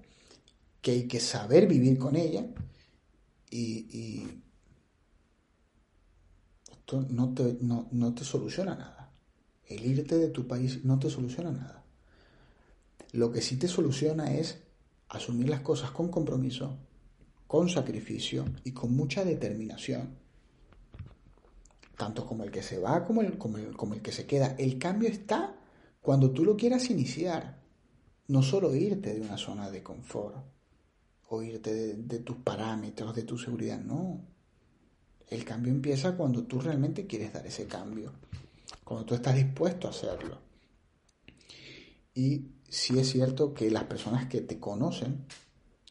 que 0.85 0.91
hay 0.91 1.09
que 1.09 1.19
saber 1.19 1.67
vivir 1.67 1.99
con 1.99 2.15
ella 2.15 2.45
y, 3.51 4.23
esto 6.71 7.07
no 7.09 7.33
te, 7.33 7.57
no, 7.63 8.15
te 8.15 8.23
soluciona 8.23 8.75
nada. 8.75 9.11
El 9.67 9.87
irte 9.87 10.19
de 10.19 10.29
tu 10.29 10.47
país 10.47 10.85
no 10.85 10.99
te 10.99 11.09
soluciona 11.09 11.53
nada. 11.53 11.83
Lo 13.13 13.33
que 13.33 13.41
sí 13.41 13.57
te 13.57 13.67
soluciona 13.67 14.35
es 14.35 14.59
asumir 15.09 15.49
las 15.49 15.63
cosas 15.63 15.91
con 15.91 16.11
compromiso, 16.11 16.77
con 17.47 17.71
sacrificio 17.71 18.45
y 18.65 18.73
con 18.73 18.95
mucha 18.95 19.25
determinación. 19.25 20.19
Tanto 21.97 22.27
como 22.27 22.45
el 22.45 22.51
que 22.51 22.63
se 22.63 22.79
va 22.79 23.07
como 23.07 23.23
el, 23.23 23.39
como 23.39 23.57
el, 23.57 23.75
como 23.75 23.95
el 23.95 24.03
que 24.03 24.13
se 24.13 24.27
queda. 24.27 24.55
El 24.59 24.79
cambio 24.79 25.09
está 25.09 25.57
cuando 26.03 26.31
tú 26.31 26.45
lo 26.45 26.59
quieras 26.59 26.91
iniciar. 26.91 27.63
No 28.29 28.43
solo 28.43 28.75
irte 28.75 29.15
de 29.15 29.23
una 29.23 29.39
zona 29.39 29.71
de 29.71 29.83
confort 29.83 30.53
o 31.29 31.43
irte 31.43 31.97
de, 31.97 32.19
tus 32.21 32.37
parámetros, 32.37 33.15
de 33.15 33.23
tu 33.23 33.39
seguridad. 33.39 33.81
No. 33.81 34.21
El 35.29 35.45
cambio 35.45 35.73
empieza 35.73 36.17
cuando 36.17 36.45
tú 36.45 36.61
realmente 36.61 37.07
quieres 37.07 37.33
dar 37.33 37.47
ese 37.47 37.67
cambio, 37.67 38.13
cuando 38.85 39.07
tú 39.07 39.15
estás 39.15 39.35
dispuesto 39.35 39.87
a 39.87 39.91
hacerlo. 39.91 40.39
Y 42.15 42.51
si 42.69 42.99
es 42.99 43.11
cierto 43.11 43.55
que 43.55 43.71
las 43.71 43.85
personas 43.85 44.27
que 44.27 44.43
te 44.43 44.61
conocen, 44.61 45.25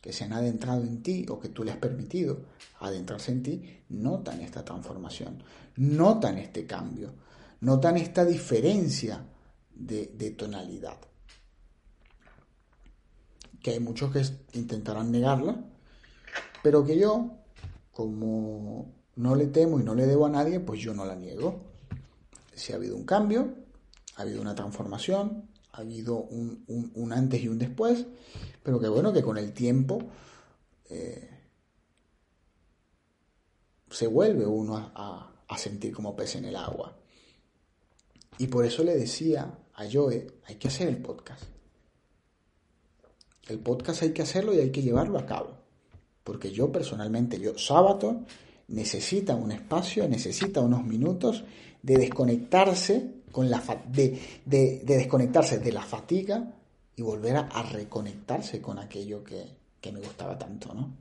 que 0.02 0.14
se 0.14 0.24
han 0.24 0.34
adentrado 0.34 0.84
en 0.84 1.02
ti 1.02 1.26
o 1.30 1.40
que 1.40 1.50
tú 1.50 1.64
le 1.64 1.72
has 1.72 1.78
permitido 1.78 2.46
adentrarse 2.80 3.32
en 3.32 3.44
ti, 3.44 3.80
notan 3.90 4.42
esta 4.42 4.64
transformación, 4.64 5.44
notan 5.78 6.38
este 6.38 6.66
cambio, 6.66 7.14
notan 7.62 7.98
esta 7.98 8.26
diferencia 8.26 9.26
de 9.76 10.32
tonalidad 10.38 10.98
que 13.64 13.72
hay 13.72 13.80
muchos 13.80 14.12
que 14.12 14.22
intentarán 14.58 15.12
negarla, 15.12 15.56
pero 16.62 16.86
que 16.86 17.00
yo, 17.00 17.32
como 17.94 18.94
no 19.16 19.36
le 19.36 19.48
temo 19.48 19.80
y 19.80 19.84
no 19.84 19.96
le 19.96 20.06
debo 20.06 20.26
a 20.26 20.30
nadie, 20.30 20.60
pues 20.60 20.82
yo 20.82 20.94
no 20.94 21.06
la 21.06 21.16
niego. 21.16 21.62
Si 22.54 22.74
ha 22.74 22.76
habido 22.76 22.98
un 22.98 23.06
cambio, 23.06 23.56
ha 24.18 24.24
habido 24.24 24.42
una 24.42 24.54
transformación, 24.54 25.50
ha 25.72 25.78
habido 25.80 26.18
un, 26.18 27.14
antes 27.14 27.42
y 27.42 27.48
un 27.48 27.58
después, 27.58 28.06
pero 28.62 28.80
que 28.82 28.90
bueno, 28.90 29.14
que 29.14 29.24
con 29.24 29.38
el 29.38 29.54
tiempo 29.54 30.00
eh, 30.90 31.30
se 33.90 34.08
vuelve 34.08 34.46
uno 34.46 34.76
a, 34.76 35.32
a 35.48 35.58
sentir 35.58 35.94
como 35.94 36.18
pez 36.18 36.36
en 36.36 36.46
el 36.46 36.58
agua. 36.58 36.98
Y 38.38 38.48
por 38.48 38.66
eso 38.66 38.84
le 38.84 38.96
decía 38.96 39.58
a 39.74 39.86
Joe, 39.90 40.28
hay 40.48 40.56
que 40.56 40.68
hacer 40.68 40.90
el 40.90 40.98
podcast. 40.98 41.53
El 43.48 43.60
podcast 43.60 44.04
hay 44.04 44.12
que 44.12 44.22
hacerlo 44.22 44.54
y 44.54 44.60
hay 44.60 44.72
que 44.72 44.82
llevarlo 44.82 45.20
a 45.20 45.26
cabo. 45.26 45.58
Porque 46.24 46.52
yo 46.52 46.72
personalmente, 46.72 47.40
yo 47.40 47.58
sábado, 47.58 48.22
necesita 48.70 49.36
un 49.36 49.52
espacio, 49.52 50.08
necesita 50.08 50.62
unos 50.62 50.84
minutos 50.86 51.44
de 51.82 51.98
desconectarse 51.98 53.24
con 53.32 53.50
la 53.50 53.62
de, 53.88 54.82
desconectarse 54.86 55.60
de 55.60 55.72
la 55.72 55.82
fatiga 55.82 56.54
y 56.96 57.02
volver 57.02 57.36
a, 57.36 57.64
reconectarse 57.64 58.62
con 58.62 58.80
aquello 58.80 59.24
que, 59.24 59.92
me 59.92 60.00
gustaba 60.00 60.38
tanto, 60.38 60.74
¿no? 60.74 60.94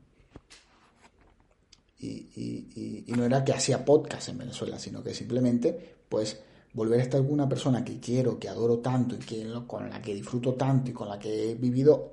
Y, 2.00 3.04
no 3.14 3.24
era 3.24 3.44
que 3.44 3.52
hacía 3.52 3.84
podcast 3.84 4.30
en 4.30 4.38
Venezuela, 4.38 4.78
sino 4.78 5.02
que 5.04 5.14
simplemente, 5.14 5.96
pues, 6.08 6.40
volver 6.72 6.98
a 6.98 7.02
estar 7.02 7.20
con 7.20 7.32
una 7.32 7.48
persona 7.48 7.84
que 7.84 8.00
quiero, 8.00 8.38
que 8.40 8.48
adoro 8.48 8.78
tanto 8.78 9.14
y 9.14 9.18
que, 9.18 9.46
con 9.66 9.88
la 9.88 10.00
que 10.00 10.14
disfruto 10.14 10.54
tanto 10.54 10.90
y 10.90 10.94
con 10.94 11.08
la 11.08 11.18
que 11.18 11.50
he 11.50 11.54
vivido 11.54 12.12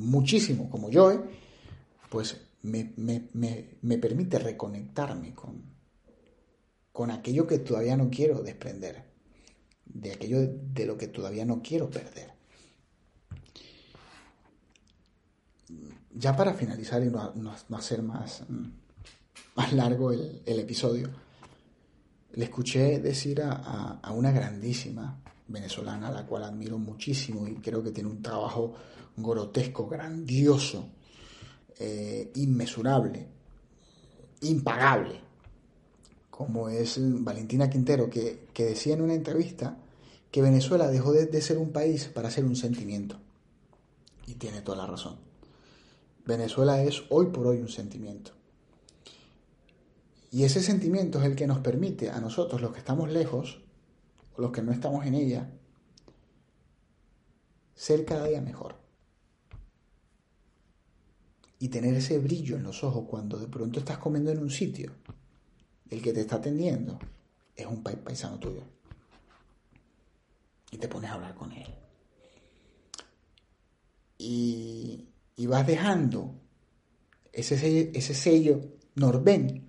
muchísimo 0.00 0.68
como 0.70 0.90
yo, 0.90 1.12
¿eh? 1.12 1.20
pues 2.08 2.36
me, 2.62 2.92
me, 2.96 3.98
permite 3.98 4.38
reconectarme 4.38 5.34
con, 5.34 5.62
con 6.92 7.10
aquello 7.10 7.46
que 7.46 7.58
todavía 7.58 7.96
no 7.96 8.10
quiero 8.10 8.42
desprender, 8.42 9.04
de 9.84 10.12
aquello 10.12 10.40
de 10.40 10.86
lo 10.86 10.96
que 10.96 11.08
todavía 11.08 11.44
no 11.44 11.62
quiero 11.62 11.90
perder. 11.90 12.32
Ya 16.12 16.36
para 16.36 16.54
finalizar 16.54 17.02
y 17.02 17.06
no, 17.06 17.54
hacer 17.76 18.02
más, 18.02 18.42
más 19.54 19.72
largo 19.72 20.12
el, 20.12 20.42
episodio, 20.46 21.08
le 22.32 22.44
escuché 22.44 22.98
decir 22.98 23.42
a, 23.42 24.00
a, 24.02 24.12
una 24.12 24.32
grandísima 24.32 25.22
venezolana, 25.46 26.08
a 26.08 26.12
la 26.12 26.26
cual 26.26 26.44
admiro 26.44 26.78
muchísimo 26.78 27.46
y 27.46 27.54
creo 27.56 27.82
que 27.82 27.92
tiene 27.92 28.10
un 28.10 28.22
trabajo 28.22 28.74
grotesco, 29.16 29.86
grandioso, 29.88 30.88
eh, 31.78 32.30
inmesurable, 32.34 33.26
impagable, 34.42 35.20
como 36.30 36.68
es 36.68 36.98
Valentina 37.00 37.68
Quintero, 37.68 38.08
que, 38.08 38.48
decía 38.54 38.94
en 38.94 39.02
una 39.02 39.14
entrevista 39.14 39.78
que 40.30 40.42
Venezuela 40.42 40.88
dejó 40.88 41.12
de, 41.12 41.40
ser 41.42 41.58
un 41.58 41.72
país 41.72 42.06
para 42.06 42.30
ser 42.30 42.44
un 42.44 42.56
sentimiento. 42.56 43.16
Y 44.26 44.34
tiene 44.34 44.62
toda 44.62 44.78
la 44.78 44.86
razón. 44.86 45.16
Venezuela 46.24 46.82
es 46.82 47.02
hoy 47.08 47.26
por 47.26 47.46
hoy 47.46 47.58
un 47.58 47.68
sentimiento. 47.68 48.32
Y 50.30 50.44
ese 50.44 50.62
sentimiento 50.62 51.18
es 51.18 51.24
el 51.24 51.34
que 51.34 51.48
nos 51.48 51.58
permite 51.58 52.10
a 52.10 52.20
nosotros, 52.20 52.60
los 52.60 52.72
que 52.72 52.78
estamos 52.78 53.10
lejos, 53.10 53.60
o 54.36 54.42
los 54.42 54.52
que 54.52 54.62
no 54.62 54.70
estamos 54.70 55.04
en 55.04 55.14
ella, 55.14 55.50
ser 57.74 58.04
cada 58.04 58.26
día 58.26 58.40
mejor 58.40 58.79
y 61.62 61.68
tener 61.68 61.94
ese 61.94 62.18
brillo 62.18 62.56
en 62.56 62.62
los 62.62 62.82
ojos 62.82 63.04
cuando 63.06 63.38
de 63.38 63.46
pronto 63.46 63.78
estás 63.78 63.98
comiendo 63.98 64.32
en 64.32 64.38
un 64.38 64.50
sitio, 64.50 64.92
el 65.90 66.00
que 66.00 66.14
te 66.14 66.22
está 66.22 66.36
atendiendo 66.36 66.98
es 67.54 67.66
un 67.66 67.82
paisano 67.82 68.38
tuyo. 68.38 68.62
Y 70.70 70.78
te 70.78 70.88
pones 70.88 71.10
a 71.10 71.14
hablar 71.14 71.34
con 71.34 71.52
él. 71.52 71.68
Y, 74.16 75.06
vas 75.46 75.66
dejando 75.66 76.34
ese 77.32 77.58
sello, 77.58 77.90
ese 77.92 78.14
sello 78.14 78.60
Norben, 78.94 79.68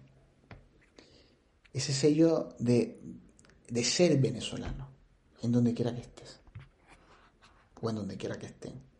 ese 1.74 1.92
sello 1.92 2.50
de, 2.60 3.02
de 3.68 3.84
ser 3.84 4.18
venezolano, 4.20 4.90
en 5.42 5.52
donde 5.52 5.74
quiera 5.74 5.94
que 5.94 6.02
estés, 6.02 6.40
o 7.82 7.90
en 7.90 7.96
donde 7.98 8.16
quiera 8.16 8.38
que 8.38 8.46
estén. 8.46 8.91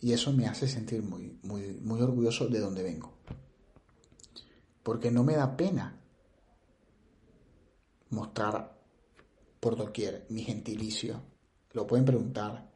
Y 0.00 0.12
eso 0.12 0.32
me 0.32 0.46
hace 0.46 0.66
sentir 0.66 1.02
muy, 1.02 1.38
muy, 1.42 1.78
muy 1.82 2.00
orgulloso 2.00 2.48
de 2.48 2.60
donde 2.60 2.82
vengo. 2.82 3.12
Porque 4.82 5.10
no 5.10 5.22
me 5.22 5.36
da 5.36 5.56
pena 5.56 6.00
mostrar 8.08 8.78
por 9.60 9.76
doquier 9.76 10.26
mi 10.30 10.42
gentilicio. 10.42 11.20
Lo 11.72 11.86
pueden 11.86 12.06
preguntar. 12.06 12.70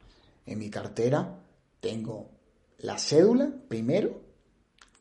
En 0.45 0.59
mi 0.59 0.69
cartera 0.69 1.39
tengo 1.79 2.29
la 2.79 2.99
cédula 2.99 3.51
primero, 3.67 4.21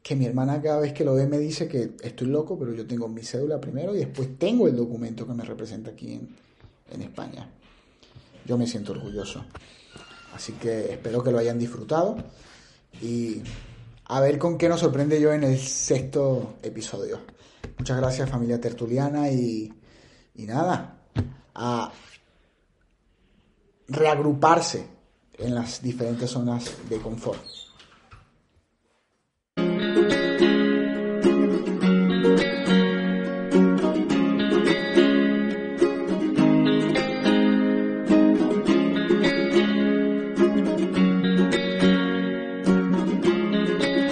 que 0.02 0.16
mi 0.16 0.24
hermana 0.24 0.60
cada 0.60 0.80
vez 0.80 0.94
que 0.94 1.04
lo 1.04 1.14
ve 1.14 1.26
me 1.26 1.38
dice 1.38 1.68
que 1.68 1.92
estoy 2.02 2.28
loco, 2.28 2.58
pero 2.58 2.72
yo 2.72 2.87
tengo 2.87 3.08
mi 3.08 3.22
cédula 3.22 3.60
primero 3.60 3.94
y 3.94 3.98
después 3.98 4.38
tengo 4.38 4.66
el 4.66 4.76
documento 4.76 5.26
que 5.26 5.34
me 5.34 5.44
representa 5.44 5.90
aquí 5.90 6.14
en, 6.14 6.28
en 6.90 7.02
España. 7.02 7.50
Yo 8.46 8.56
me 8.56 8.66
siento 8.66 8.92
orgulloso. 8.92 9.44
Así 10.35 10.53
que 10.55 10.92
espero 10.92 11.23
que 11.23 11.31
lo 11.31 11.38
hayan 11.38 11.59
disfrutado 11.59 12.16
y 13.01 13.42
a 14.07 14.20
ver 14.20 14.38
con 14.38 14.59
qué 14.59 14.68
nos 14.68 14.81
sorprende 14.81 15.20
yo 15.20 15.33
en 15.33 15.44
el 15.44 15.59
sexto 15.59 16.57
episodio. 16.62 17.20
Muchas 17.79 17.97
gracias 17.97 18.29
familia 18.29 18.61
tertuliana 18.61 19.31
y, 19.31 19.73
y 20.35 20.44
nada, 20.44 20.99
a 21.55 21.92
reagruparse 23.88 24.87
en 25.38 25.55
las 25.55 25.83
diferentes 25.83 26.31
zonas 26.31 26.70
de 26.88 26.99
confort. 26.99 27.42